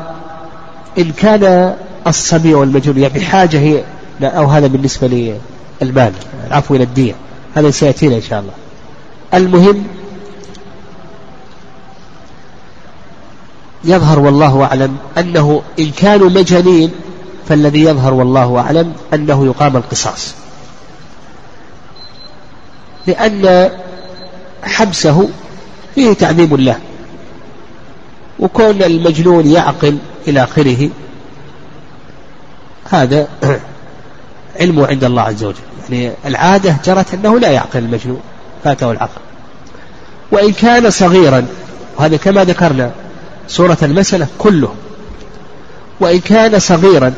إن 0.98 1.12
كان 1.12 1.76
الصبي 2.08 2.54
والمجنون 2.54 2.98
يعني 2.98 3.20
بحاجة 3.20 3.60
هي 3.60 3.84
أو 4.22 4.46
هذا 4.46 4.68
بالنسبة 4.68 5.38
للمال 5.82 6.14
العفو 6.48 6.76
إلى 6.76 6.84
الدية 6.84 7.16
هذا 7.56 7.70
سيأتينا 7.70 8.16
إن 8.16 8.22
شاء 8.22 8.40
الله. 8.40 8.54
المهم 9.34 9.84
يظهر 13.84 14.20
والله 14.20 14.64
أعلم 14.64 14.98
أنه 15.18 15.62
إن 15.80 15.92
كانوا 15.92 16.30
مجانين 16.30 16.92
فالذي 17.50 17.82
يظهر 17.82 18.14
والله 18.14 18.60
أعلم 18.60 18.94
أنه 19.14 19.46
يقام 19.46 19.78
القصاص. 19.78 20.34
لأن 23.08 23.72
حبسه 24.64 25.30
فيه 25.96 26.14
تعظيم 26.14 26.56
له 26.56 26.80
وكون 28.40 28.84
المجنون 28.84 29.48
يعقل 29.48 29.98
إلى 30.28 30.44
آخره 30.44 30.90
هذا 32.92 33.28
علمه 34.60 34.88
عند 34.88 35.04
الله 35.04 35.22
عز 35.22 35.44
وجل. 35.44 35.58
يعني 35.90 36.14
العادة 36.26 36.76
جرت 36.86 37.14
أنه 37.14 37.40
لا 37.40 37.52
يعقل 37.52 37.80
المجنون 37.80 38.22
فاته 38.64 38.92
العقل. 38.92 39.22
وإن 40.32 40.52
كان 40.54 40.90
صغيرا 40.90 41.46
وهذا 41.98 42.18
كما 42.18 42.44
ذكرنا 42.44 42.92
صورة 43.48 43.78
المسألة 43.84 44.28
كله. 44.38 44.74
وإن 46.00 46.20
كان 46.20 46.60
صغيرا 46.60 47.14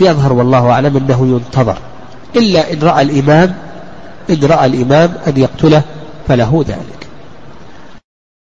يظهر 0.00 0.32
والله 0.32 0.70
أعلم 0.70 0.96
أنه 0.96 1.26
ينتظر. 1.26 1.78
إلا 2.36 2.72
إن 2.72 2.78
رأى 2.82 3.02
الإمام 3.02 3.54
إن 4.30 4.44
رأى 4.44 4.66
الإمام 4.66 5.14
أن 5.26 5.36
يقتله 5.36 5.82
فله 6.28 6.64
ذلك. 6.68 7.05